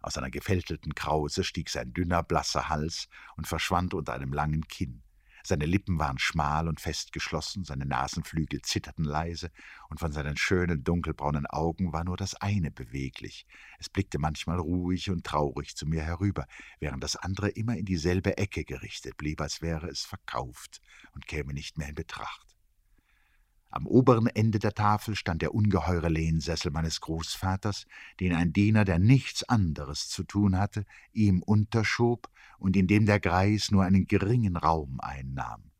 Aus 0.00 0.16
einer 0.16 0.30
gefältelten 0.30 0.94
Krause 0.94 1.44
stieg 1.44 1.68
sein 1.68 1.92
dünner, 1.92 2.22
blasser 2.22 2.70
Hals 2.70 3.08
und 3.36 3.46
verschwand 3.46 3.92
unter 3.92 4.14
einem 4.14 4.32
langen 4.32 4.66
Kinn. 4.68 5.02
Seine 5.42 5.66
Lippen 5.66 5.98
waren 5.98 6.18
schmal 6.18 6.68
und 6.68 6.80
fest 6.80 7.12
geschlossen, 7.12 7.64
seine 7.64 7.86
Nasenflügel 7.86 8.62
zitterten 8.62 9.04
leise, 9.04 9.50
und 9.88 10.00
von 10.00 10.12
seinen 10.12 10.36
schönen 10.36 10.84
dunkelbraunen 10.84 11.46
Augen 11.46 11.92
war 11.92 12.04
nur 12.04 12.16
das 12.16 12.34
eine 12.34 12.70
beweglich. 12.70 13.46
Es 13.78 13.88
blickte 13.88 14.18
manchmal 14.18 14.58
ruhig 14.58 15.10
und 15.10 15.24
traurig 15.24 15.76
zu 15.76 15.86
mir 15.86 16.02
herüber, 16.02 16.46
während 16.78 17.02
das 17.02 17.16
andere 17.16 17.48
immer 17.48 17.76
in 17.76 17.84
dieselbe 17.84 18.36
Ecke 18.38 18.64
gerichtet 18.64 19.16
blieb, 19.16 19.40
als 19.40 19.62
wäre 19.62 19.88
es 19.88 20.02
verkauft 20.02 20.80
und 21.12 21.26
käme 21.26 21.52
nicht 21.52 21.78
mehr 21.78 21.88
in 21.88 21.94
Betracht. 21.94 22.49
Am 23.72 23.86
oberen 23.86 24.26
Ende 24.26 24.58
der 24.58 24.74
Tafel 24.74 25.14
stand 25.14 25.42
der 25.42 25.54
ungeheure 25.54 26.08
Lehnsessel 26.08 26.72
meines 26.72 27.00
Großvaters, 27.00 27.86
den 28.18 28.34
ein 28.34 28.52
Diener, 28.52 28.84
der 28.84 28.98
nichts 28.98 29.48
anderes 29.48 30.08
zu 30.08 30.24
tun 30.24 30.58
hatte, 30.58 30.84
ihm 31.12 31.42
unterschob 31.42 32.28
und 32.58 32.76
in 32.76 32.88
dem 32.88 33.06
der 33.06 33.20
Greis 33.20 33.70
nur 33.70 33.84
einen 33.84 34.06
geringen 34.06 34.56
Raum 34.56 34.98
einnahm. 35.00 35.70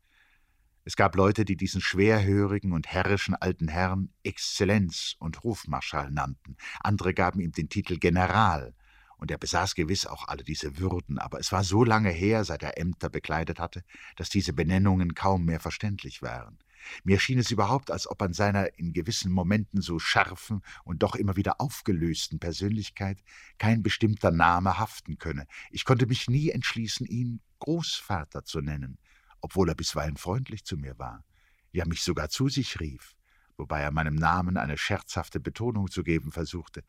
Es 0.83 0.95
gab 0.95 1.15
Leute, 1.15 1.45
die 1.45 1.57
diesen 1.57 1.81
schwerhörigen 1.81 2.71
und 2.71 2.87
herrischen 2.87 3.35
alten 3.35 3.67
Herrn 3.67 4.09
Exzellenz 4.23 5.15
und 5.19 5.43
Hofmarschall 5.43 6.11
nannten, 6.11 6.55
andere 6.79 7.13
gaben 7.13 7.41
ihm 7.41 7.51
den 7.51 7.69
Titel 7.69 7.97
General, 7.97 8.73
und 9.17 9.29
er 9.29 9.37
besaß 9.37 9.75
gewiss 9.75 10.07
auch 10.07 10.27
alle 10.27 10.43
diese 10.43 10.79
Würden, 10.79 11.19
aber 11.19 11.39
es 11.39 11.51
war 11.51 11.63
so 11.63 11.83
lange 11.83 12.09
her, 12.09 12.43
seit 12.43 12.63
er 12.63 12.79
Ämter 12.79 13.07
bekleidet 13.07 13.59
hatte, 13.59 13.83
dass 14.15 14.29
diese 14.29 14.51
Benennungen 14.51 15.13
kaum 15.13 15.45
mehr 15.45 15.59
verständlich 15.59 16.23
waren. 16.23 16.57
Mir 17.03 17.19
schien 17.19 17.39
es 17.39 17.51
überhaupt, 17.51 17.91
als 17.91 18.09
ob 18.09 18.21
an 18.21 18.33
seiner 18.33 18.77
in 18.77 18.93
gewissen 18.93 19.31
Momenten 19.31 19.81
so 19.81 19.99
scharfen 19.99 20.61
und 20.83 21.03
doch 21.03 21.15
immer 21.15 21.35
wieder 21.35 21.61
aufgelösten 21.61 22.39
Persönlichkeit 22.39 23.23
kein 23.57 23.83
bestimmter 23.83 24.31
Name 24.31 24.79
haften 24.79 25.17
könne. 25.17 25.47
Ich 25.71 25.85
konnte 25.85 26.07
mich 26.07 26.29
nie 26.29 26.49
entschließen, 26.49 27.05
ihn 27.05 27.41
Großvater 27.59 28.43
zu 28.43 28.61
nennen, 28.61 28.97
obwohl 29.39 29.69
er 29.69 29.75
bisweilen 29.75 30.17
freundlich 30.17 30.63
zu 30.65 30.77
mir 30.77 30.97
war, 30.97 31.23
ja 31.71 31.85
mich 31.85 32.03
sogar 32.03 32.29
zu 32.29 32.49
sich 32.49 32.79
rief, 32.79 33.15
wobei 33.57 33.81
er 33.81 33.91
meinem 33.91 34.15
Namen 34.15 34.57
eine 34.57 34.77
scherzhafte 34.77 35.39
Betonung 35.39 35.89
zu 35.89 36.03
geben 36.03 36.31
versuchte. 36.31 36.83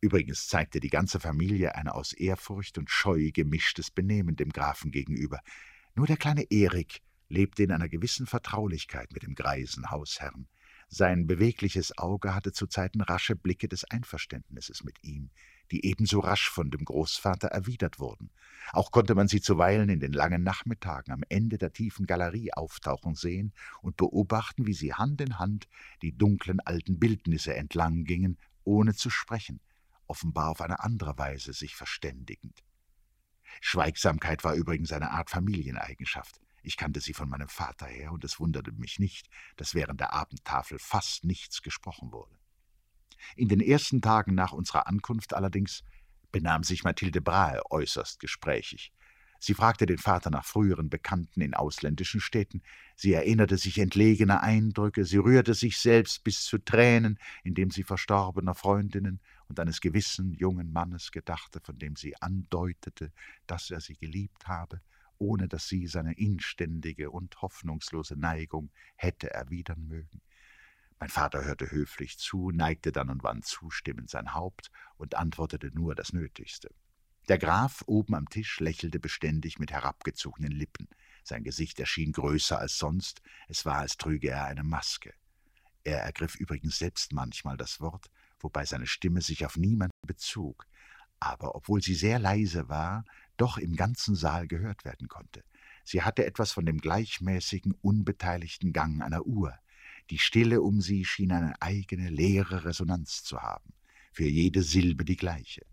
Übrigens 0.00 0.48
zeigte 0.48 0.80
die 0.80 0.88
ganze 0.88 1.20
Familie 1.20 1.74
ein 1.74 1.88
aus 1.88 2.14
Ehrfurcht 2.14 2.78
und 2.78 2.90
Scheu 2.90 3.30
gemischtes 3.32 3.90
Benehmen 3.90 4.36
dem 4.36 4.50
Grafen 4.50 4.90
gegenüber. 4.90 5.40
Nur 5.94 6.06
der 6.06 6.16
kleine 6.16 6.50
Erik 6.50 7.02
lebte 7.30 7.62
in 7.62 7.72
einer 7.72 7.88
gewissen 7.88 8.26
Vertraulichkeit 8.26 9.12
mit 9.12 9.22
dem 9.22 9.34
greisen 9.34 9.90
Hausherrn. 9.90 10.46
Sein 10.92 11.28
bewegliches 11.28 11.96
Auge 11.98 12.34
hatte 12.34 12.52
zuzeiten 12.52 13.00
rasche 13.00 13.36
Blicke 13.36 13.68
des 13.68 13.84
Einverständnisses 13.84 14.82
mit 14.82 14.96
ihm, 15.04 15.30
die 15.70 15.86
ebenso 15.86 16.18
rasch 16.18 16.50
von 16.50 16.72
dem 16.72 16.84
Großvater 16.84 17.46
erwidert 17.46 18.00
wurden. 18.00 18.30
Auch 18.72 18.90
konnte 18.90 19.14
man 19.14 19.28
sie 19.28 19.40
zuweilen 19.40 19.88
in 19.88 20.00
den 20.00 20.12
langen 20.12 20.42
Nachmittagen 20.42 21.12
am 21.12 21.22
Ende 21.28 21.58
der 21.58 21.72
tiefen 21.72 22.06
Galerie 22.06 22.52
auftauchen 22.52 23.14
sehen 23.14 23.52
und 23.82 23.96
beobachten, 23.96 24.66
wie 24.66 24.74
sie 24.74 24.92
Hand 24.92 25.20
in 25.20 25.38
Hand 25.38 25.68
die 26.02 26.16
dunklen 26.16 26.58
alten 26.58 26.98
Bildnisse 26.98 27.54
entlang 27.54 28.02
gingen, 28.02 28.36
ohne 28.64 28.92
zu 28.92 29.10
sprechen, 29.10 29.60
offenbar 30.08 30.50
auf 30.50 30.60
eine 30.60 30.80
andere 30.80 31.16
Weise 31.16 31.52
sich 31.52 31.76
verständigend. 31.76 32.64
Schweigsamkeit 33.60 34.42
war 34.42 34.54
übrigens 34.54 34.92
eine 34.92 35.12
Art 35.12 35.30
Familieneigenschaft. 35.30 36.40
Ich 36.62 36.76
kannte 36.76 37.00
sie 37.00 37.14
von 37.14 37.28
meinem 37.28 37.48
Vater 37.48 37.86
her, 37.86 38.12
und 38.12 38.24
es 38.24 38.38
wunderte 38.38 38.72
mich 38.72 38.98
nicht, 38.98 39.28
dass 39.56 39.74
während 39.74 40.00
der 40.00 40.12
Abendtafel 40.12 40.78
fast 40.78 41.24
nichts 41.24 41.62
gesprochen 41.62 42.12
wurde. 42.12 42.38
In 43.36 43.48
den 43.48 43.60
ersten 43.60 44.00
Tagen 44.00 44.34
nach 44.34 44.52
unserer 44.52 44.86
Ankunft 44.86 45.34
allerdings 45.34 45.84
benahm 46.32 46.62
sich 46.62 46.84
Mathilde 46.84 47.20
Brahe 47.20 47.62
äußerst 47.70 48.20
gesprächig. 48.20 48.92
Sie 49.42 49.54
fragte 49.54 49.86
den 49.86 49.96
Vater 49.96 50.28
nach 50.28 50.44
früheren 50.44 50.90
Bekannten 50.90 51.40
in 51.40 51.54
ausländischen 51.54 52.20
Städten, 52.20 52.62
sie 52.94 53.14
erinnerte 53.14 53.56
sich 53.56 53.78
entlegener 53.78 54.42
Eindrücke, 54.42 55.06
sie 55.06 55.16
rührte 55.16 55.54
sich 55.54 55.78
selbst 55.78 56.22
bis 56.24 56.42
zu 56.44 56.58
Tränen, 56.58 57.18
indem 57.42 57.70
sie 57.70 57.82
verstorbener 57.82 58.54
Freundinnen 58.54 59.18
und 59.48 59.58
eines 59.58 59.80
gewissen 59.80 60.34
jungen 60.34 60.70
Mannes 60.72 61.10
gedachte, 61.10 61.60
von 61.62 61.78
dem 61.78 61.96
sie 61.96 62.20
andeutete, 62.20 63.12
dass 63.46 63.70
er 63.70 63.80
sie 63.80 63.96
geliebt 63.96 64.46
habe, 64.46 64.82
ohne 65.20 65.48
dass 65.48 65.68
sie 65.68 65.86
seine 65.86 66.14
inständige 66.14 67.10
und 67.10 67.40
hoffnungslose 67.42 68.16
Neigung 68.16 68.70
hätte 68.96 69.32
erwidern 69.32 69.86
mögen. 69.86 70.22
Mein 70.98 71.10
Vater 71.10 71.44
hörte 71.44 71.70
höflich 71.70 72.18
zu, 72.18 72.50
neigte 72.50 72.90
dann 72.92 73.10
und 73.10 73.22
wann 73.22 73.42
zustimmend 73.42 74.10
sein 74.10 74.34
Haupt 74.34 74.70
und 74.96 75.14
antwortete 75.14 75.70
nur 75.72 75.94
das 75.94 76.12
Nötigste. 76.12 76.70
Der 77.28 77.38
Graf 77.38 77.82
oben 77.86 78.14
am 78.14 78.28
Tisch 78.28 78.60
lächelte 78.60 78.98
beständig 78.98 79.58
mit 79.58 79.70
herabgezogenen 79.70 80.52
Lippen. 80.52 80.88
Sein 81.22 81.44
Gesicht 81.44 81.78
erschien 81.78 82.12
größer 82.12 82.58
als 82.58 82.78
sonst, 82.78 83.22
es 83.48 83.64
war, 83.64 83.76
als 83.76 83.96
trüge 83.96 84.30
er 84.30 84.46
eine 84.46 84.64
Maske. 84.64 85.14
Er 85.84 86.00
ergriff 86.00 86.34
übrigens 86.34 86.78
selbst 86.78 87.12
manchmal 87.12 87.56
das 87.56 87.80
Wort, 87.80 88.10
wobei 88.38 88.64
seine 88.64 88.86
Stimme 88.86 89.20
sich 89.22 89.46
auf 89.46 89.56
niemanden 89.56 89.94
bezog, 90.06 90.66
aber 91.20 91.54
obwohl 91.54 91.82
sie 91.82 91.94
sehr 91.94 92.18
leise 92.18 92.68
war, 92.68 93.04
doch 93.40 93.58
im 93.58 93.76
ganzen 93.76 94.14
Saal 94.14 94.46
gehört 94.46 94.84
werden 94.84 95.08
konnte. 95.08 95.42
Sie 95.84 96.02
hatte 96.02 96.24
etwas 96.26 96.52
von 96.52 96.66
dem 96.66 96.78
gleichmäßigen, 96.78 97.74
unbeteiligten 97.80 98.72
Gang 98.72 99.02
einer 99.02 99.26
Uhr, 99.26 99.54
die 100.10 100.18
Stille 100.18 100.60
um 100.60 100.80
sie 100.80 101.04
schien 101.04 101.32
eine 101.32 101.60
eigene, 101.62 102.10
leere 102.10 102.64
Resonanz 102.64 103.22
zu 103.22 103.40
haben, 103.40 103.72
für 104.12 104.24
jede 104.24 104.62
Silbe 104.62 105.04
die 105.04 105.16
gleiche. 105.16 105.64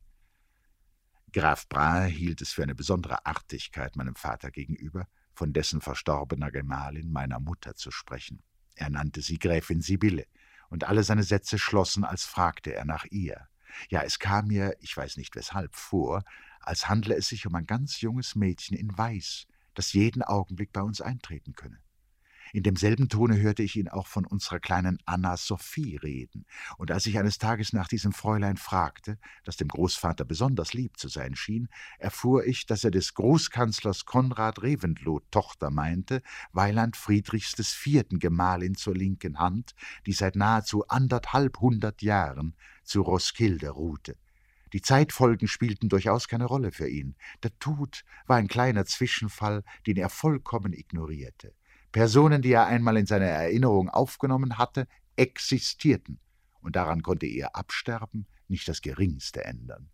Graf 1.34 1.68
Brahe 1.68 2.08
hielt 2.08 2.42
es 2.42 2.52
für 2.54 2.64
eine 2.64 2.76
besondere 2.76 3.26
Artigkeit 3.26 3.96
meinem 3.96 4.16
Vater 4.16 4.52
gegenüber, 4.52 5.08
von 5.34 5.54
dessen 5.54 5.82
verstorbener 5.82 6.52
Gemahlin, 6.52 7.12
meiner 7.12 7.40
Mutter, 7.40 7.76
zu 7.76 7.92
sprechen. 7.92 8.42
Er 8.76 8.90
nannte 8.90 9.22
sie 9.22 9.38
Gräfin 9.38 9.82
Sibylle, 9.82 10.26
und 10.70 10.84
alle 10.86 11.04
seine 11.04 11.24
Sätze 11.24 11.60
schlossen, 11.60 12.04
als 12.04 12.26
fragte 12.26 12.74
er 12.74 12.86
nach 12.86 13.06
ihr. 13.06 13.48
Ja, 13.90 14.02
es 14.02 14.20
kam 14.20 14.48
mir, 14.48 14.76
ich 14.80 14.96
weiß 14.96 15.18
nicht 15.18 15.36
weshalb, 15.36 15.76
vor, 15.76 16.24
als 16.68 16.90
handle 16.90 17.16
es 17.16 17.30
sich 17.30 17.48
um 17.48 17.56
ein 17.56 17.66
ganz 17.66 18.02
junges 18.02 18.36
Mädchen 18.36 18.78
in 18.78 18.96
Weiß, 18.98 19.48
das 19.74 19.94
jeden 19.94 20.22
Augenblick 20.22 20.74
bei 20.74 20.82
uns 20.82 21.00
eintreten 21.00 21.54
könne. 21.54 21.80
In 22.54 22.64
demselben 22.64 23.10
Tone 23.10 23.40
hörte 23.40 23.64
ich 23.64 23.76
ihn 23.76 23.90
auch 23.90 24.08
von 24.08 24.26
unserer 24.26 24.60
kleinen 24.60 25.00
Anna 25.06 25.36
Sophie 25.36 25.98
reden, 25.98 26.46
und 26.78 26.92
als 26.92 27.06
ich 27.06 27.18
eines 27.20 27.38
Tages 27.38 27.74
nach 27.74 27.88
diesem 27.88 28.14
Fräulein 28.14 28.58
fragte, 28.58 29.18
das 29.44 29.58
dem 29.58 29.68
Großvater 29.68 30.24
besonders 30.24 30.74
lieb 30.74 30.98
zu 30.98 31.10
sein 31.10 31.36
schien, 31.36 31.68
erfuhr 32.00 32.46
ich, 32.46 32.66
dass 32.66 32.84
er 32.84 32.92
des 32.92 33.14
Großkanzlers 33.14 34.06
Konrad 34.06 34.62
Reventlow 34.62 35.22
Tochter 35.32 35.72
meinte, 35.72 36.22
Weiland 36.52 36.96
Friedrichs 36.96 37.54
des 37.54 37.72
Vierten 37.72 38.20
Gemahlin 38.20 38.76
zur 38.76 38.96
linken 38.96 39.40
Hand, 39.40 39.74
die 40.06 40.14
seit 40.14 40.36
nahezu 40.36 40.88
anderthalb 40.88 41.60
hundert 41.60 42.02
Jahren 42.02 42.56
zu 42.84 43.02
Roskilde 43.02 43.70
ruhte. 43.70 44.18
Die 44.74 44.82
Zeitfolgen 44.82 45.48
spielten 45.48 45.90
durchaus 45.90 46.28
keine 46.28 46.46
Rolle 46.46 46.72
für 46.72 46.90
ihn. 46.90 47.16
Der 47.44 47.58
Tod 47.60 48.04
war 48.26 48.38
ein 48.38 48.48
kleiner 48.48 48.86
Zwischenfall, 48.86 49.64
den 49.86 49.98
er 49.98 50.10
vollkommen 50.10 50.74
ignorierte. 50.74 51.54
Personen, 51.92 52.42
die 52.42 52.52
er 52.52 52.68
einmal 52.68 52.98
in 52.98 53.06
seiner 53.06 53.26
Erinnerung 53.26 53.90
aufgenommen 53.90 54.58
hatte, 54.58 54.88
existierten, 55.16 56.20
und 56.62 56.76
daran 56.76 57.02
konnte 57.02 57.26
ihr 57.26 57.56
Absterben 57.56 58.28
nicht 58.48 58.68
das 58.68 58.82
geringste 58.82 59.44
ändern. 59.44 59.90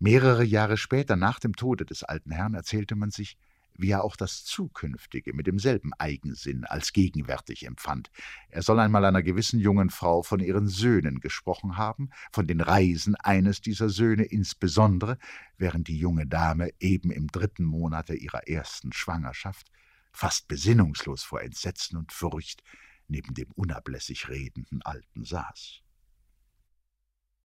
Mehrere 0.00 0.44
Jahre 0.44 0.76
später, 0.76 1.16
nach 1.16 1.38
dem 1.38 1.56
Tode 1.56 1.86
des 1.86 2.02
alten 2.02 2.32
Herrn, 2.32 2.54
erzählte 2.54 2.96
man 2.96 3.10
sich, 3.10 3.38
wie 3.78 3.90
er 3.90 4.04
auch 4.04 4.16
das 4.16 4.44
Zukünftige 4.44 5.32
mit 5.34 5.46
demselben 5.46 5.92
Eigensinn 5.94 6.64
als 6.64 6.92
gegenwärtig 6.92 7.66
empfand. 7.66 8.10
Er 8.48 8.62
soll 8.62 8.80
einmal 8.80 9.04
einer 9.04 9.22
gewissen 9.22 9.60
jungen 9.60 9.90
Frau 9.90 10.22
von 10.22 10.40
ihren 10.40 10.68
Söhnen 10.68 11.20
gesprochen 11.20 11.76
haben, 11.76 12.10
von 12.32 12.46
den 12.46 12.60
Reisen 12.60 13.14
eines 13.16 13.60
dieser 13.60 13.88
Söhne 13.88 14.24
insbesondere, 14.24 15.18
während 15.58 15.88
die 15.88 15.98
junge 15.98 16.26
Dame 16.26 16.70
eben 16.80 17.10
im 17.10 17.28
dritten 17.28 17.64
Monate 17.64 18.14
ihrer 18.14 18.48
ersten 18.48 18.92
Schwangerschaft 18.92 19.70
fast 20.12 20.48
besinnungslos 20.48 21.22
vor 21.22 21.42
Entsetzen 21.42 21.96
und 21.96 22.12
Furcht 22.12 22.62
neben 23.08 23.34
dem 23.34 23.52
unablässig 23.52 24.28
redenden 24.28 24.82
Alten 24.82 25.24
saß. 25.24 25.82